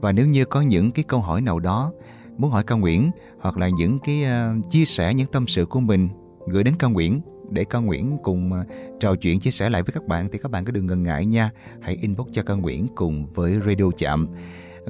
Và 0.00 0.12
nếu 0.12 0.26
như 0.26 0.44
có 0.44 0.60
những 0.60 0.92
cái 0.92 1.04
câu 1.08 1.20
hỏi 1.20 1.40
nào 1.40 1.60
đó 1.60 1.92
muốn 2.36 2.50
hỏi 2.50 2.64
ca 2.66 2.74
Nguyễn 2.74 3.10
hoặc 3.40 3.58
là 3.58 3.68
những 3.68 3.98
cái 3.98 4.24
chia 4.70 4.84
sẻ 4.84 5.14
những 5.14 5.26
tâm 5.32 5.46
sự 5.46 5.66
của 5.66 5.80
mình, 5.80 6.08
gửi 6.46 6.64
đến 6.64 6.74
ca 6.78 6.88
Nguyễn 6.88 7.20
để 7.50 7.64
ca 7.64 7.78
Nguyễn 7.78 8.18
cùng 8.22 8.52
trò 9.00 9.14
chuyện, 9.14 9.40
chia 9.40 9.50
sẻ 9.50 9.70
lại 9.70 9.82
với 9.82 9.92
các 9.92 10.04
bạn 10.06 10.28
thì 10.32 10.38
các 10.42 10.50
bạn 10.50 10.64
cứ 10.64 10.72
đừng 10.72 10.86
ngần 10.86 11.02
ngại 11.02 11.26
nha. 11.26 11.50
Hãy 11.80 11.98
inbox 12.00 12.26
cho 12.32 12.42
ca 12.42 12.54
Nguyễn 12.54 12.86
cùng 12.94 13.26
với 13.26 13.56
radio 13.66 13.90
chạm. 13.98 14.28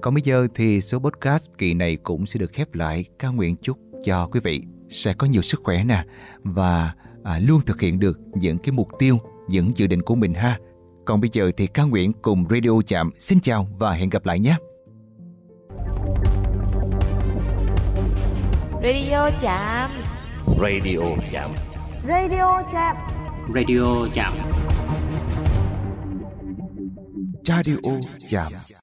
Còn 0.00 0.14
bây 0.14 0.22
giờ 0.22 0.46
thì 0.54 0.80
số 0.80 0.98
podcast 0.98 1.50
kỳ 1.58 1.74
này 1.74 1.96
cũng 1.96 2.26
sẽ 2.26 2.38
được 2.38 2.52
khép 2.52 2.74
lại. 2.74 3.04
Ca 3.18 3.28
nguyện 3.28 3.56
chúc 3.56 3.78
cho 4.04 4.26
quý 4.32 4.40
vị 4.44 4.62
sẽ 4.88 5.14
có 5.14 5.26
nhiều 5.26 5.42
sức 5.42 5.60
khỏe 5.64 5.84
nè 5.84 6.04
và 6.42 6.92
à, 7.24 7.38
luôn 7.38 7.60
thực 7.66 7.80
hiện 7.80 7.98
được 7.98 8.20
những 8.34 8.58
cái 8.58 8.72
mục 8.72 8.88
tiêu, 8.98 9.18
những 9.48 9.72
dự 9.76 9.86
định 9.86 10.02
của 10.02 10.14
mình 10.14 10.34
ha. 10.34 10.58
Còn 11.04 11.20
bây 11.20 11.30
giờ 11.32 11.50
thì 11.56 11.66
ca 11.66 11.82
nguyện 11.82 12.12
cùng 12.22 12.44
Radio 12.50 12.70
Chạm 12.86 13.10
xin 13.18 13.40
chào 13.40 13.68
và 13.78 13.92
hẹn 13.92 14.10
gặp 14.10 14.26
lại 14.26 14.40
nhé. 14.40 14.56
Radio 18.82 19.30
Chạm 19.40 19.90
Radio 20.60 21.00
Chạm 21.32 21.50
Radio 22.08 22.62
Chạm 22.72 22.96
Radio 23.54 24.08
Chạm 24.14 24.32
Radio 27.44 27.90
Chạm 28.28 28.81